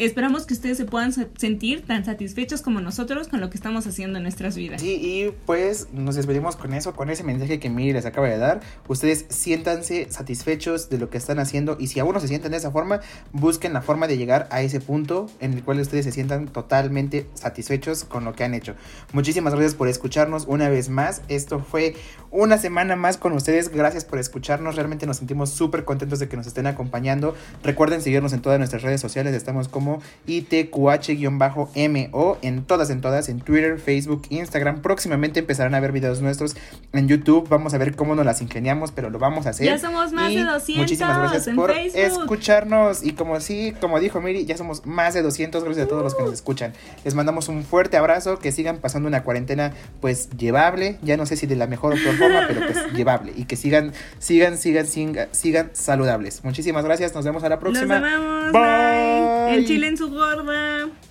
Esperamos 0.00 0.46
que 0.46 0.54
ustedes 0.54 0.78
se 0.78 0.86
puedan 0.86 1.12
sentir 1.12 1.84
tan 1.84 2.06
satisfechos 2.06 2.62
como 2.62 2.80
nosotros 2.80 3.28
con 3.28 3.38
lo 3.38 3.50
que 3.50 3.58
estamos 3.58 3.86
haciendo 3.86 4.16
en 4.16 4.22
nuestras 4.22 4.56
vidas. 4.56 4.80
Sí, 4.80 4.94
y 4.94 5.30
pues 5.44 5.88
nos 5.92 6.14
despedimos 6.14 6.56
con 6.56 6.72
eso, 6.72 6.94
con 6.94 7.10
ese 7.10 7.22
mensaje 7.22 7.60
que 7.60 7.68
Miri 7.68 7.92
les 7.92 8.06
acaba 8.06 8.26
de 8.26 8.38
dar. 8.38 8.62
Ustedes 8.88 9.26
siéntanse 9.28 10.06
satisfechos 10.10 10.88
de 10.88 10.96
lo 10.96 11.10
que 11.10 11.18
están 11.18 11.38
haciendo 11.38 11.76
y 11.78 11.88
si 11.88 12.00
aún 12.00 12.14
no 12.14 12.20
se 12.20 12.28
sienten 12.28 12.52
de 12.52 12.56
esa 12.56 12.70
forma, 12.70 13.00
busquen 13.32 13.74
la 13.74 13.82
forma 13.82 14.06
de 14.06 14.16
llegar 14.16 14.48
a 14.50 14.62
ese 14.62 14.80
punto 14.80 15.26
en 15.38 15.52
el 15.52 15.62
cual 15.62 15.78
ustedes 15.80 16.06
se 16.06 16.12
sientan 16.12 16.48
totalmente 16.48 17.26
satisfechos 17.34 18.04
con 18.04 18.24
lo 18.24 18.32
que 18.32 18.44
han 18.44 18.54
hecho. 18.54 18.76
Muchísimas 19.12 19.52
gracias 19.52 19.74
por 19.74 19.86
escucharnos 19.86 20.46
una 20.48 20.70
vez 20.70 20.88
más. 20.88 21.20
Esto 21.28 21.60
fue 21.60 21.94
una 22.30 22.56
semana 22.56 22.96
más 22.96 23.18
con 23.18 23.34
ustedes. 23.34 23.68
Gracias 23.68 24.06
por 24.06 24.18
escucharnos. 24.18 24.76
Realmente 24.76 25.04
nos 25.04 25.18
sentimos 25.18 25.50
súper 25.50 25.84
contentos 25.84 26.20
de 26.20 26.28
que 26.30 26.38
nos 26.38 26.46
estén 26.46 26.66
acompañando. 26.66 27.34
Recuerden 27.62 28.00
seguirnos 28.00 28.32
en 28.32 28.40
todas 28.40 28.58
nuestras 28.58 28.80
redes 28.80 29.02
sociales. 29.02 29.34
Estamos 29.34 29.68
como 29.68 29.89
ITQH-MO 30.26 31.70
en 32.42 32.64
todas, 32.64 32.90
en 32.90 33.00
todas, 33.00 33.28
en 33.28 33.40
Twitter, 33.40 33.78
Facebook, 33.78 34.22
Instagram. 34.30 34.82
Próximamente 34.82 35.40
empezarán 35.40 35.74
a 35.74 35.80
ver 35.80 35.92
videos 35.92 36.20
nuestros 36.20 36.56
en 36.92 37.08
YouTube. 37.08 37.48
Vamos 37.48 37.74
a 37.74 37.78
ver 37.78 37.96
cómo 37.96 38.14
nos 38.14 38.24
las 38.24 38.40
ingeniamos, 38.42 38.92
pero 38.92 39.10
lo 39.10 39.18
vamos 39.18 39.46
a 39.46 39.50
hacer. 39.50 39.66
Ya 39.66 39.78
somos 39.78 40.12
más 40.12 40.32
de 40.32 40.44
200. 40.44 40.76
Muchísimas 40.76 41.18
gracias 41.18 41.54
por 41.54 41.70
escucharnos. 41.70 43.04
Y 43.04 43.12
como 43.12 43.40
sí, 43.40 43.74
como 43.80 44.00
dijo 44.00 44.20
Miri, 44.20 44.44
ya 44.44 44.56
somos 44.56 44.86
más 44.86 45.14
de 45.14 45.22
200. 45.22 45.64
Gracias 45.64 45.86
a 45.86 45.88
todos 45.88 46.02
los 46.02 46.14
que 46.14 46.22
nos 46.22 46.32
escuchan. 46.32 46.72
Les 47.04 47.14
mandamos 47.14 47.48
un 47.48 47.64
fuerte 47.64 47.96
abrazo. 47.96 48.38
Que 48.38 48.52
sigan 48.52 48.78
pasando 48.78 49.08
una 49.08 49.22
cuarentena, 49.22 49.72
pues 50.00 50.30
llevable. 50.30 50.98
Ya 51.02 51.16
no 51.16 51.26
sé 51.26 51.36
si 51.36 51.46
de 51.46 51.56
la 51.56 51.66
mejor 51.66 51.94
o 51.94 51.96
peor 51.96 52.16
forma, 52.16 52.44
pero 52.48 52.60
pues 52.66 52.92
llevable. 52.92 53.32
Y 53.36 53.44
que 53.44 53.56
sigan, 53.56 53.92
sigan, 54.18 54.58
sigan, 54.58 54.86
sigan, 54.86 55.28
sigan 55.32 55.70
saludables. 55.72 56.44
Muchísimas 56.44 56.84
gracias. 56.84 57.14
Nos 57.14 57.24
vemos 57.24 57.44
a 57.44 57.48
la 57.48 57.58
próxima. 57.58 57.98
Nos 57.98 58.10
vemos. 58.10 58.52
Bye. 58.52 59.54
El 59.54 59.66
Silins 59.80 61.09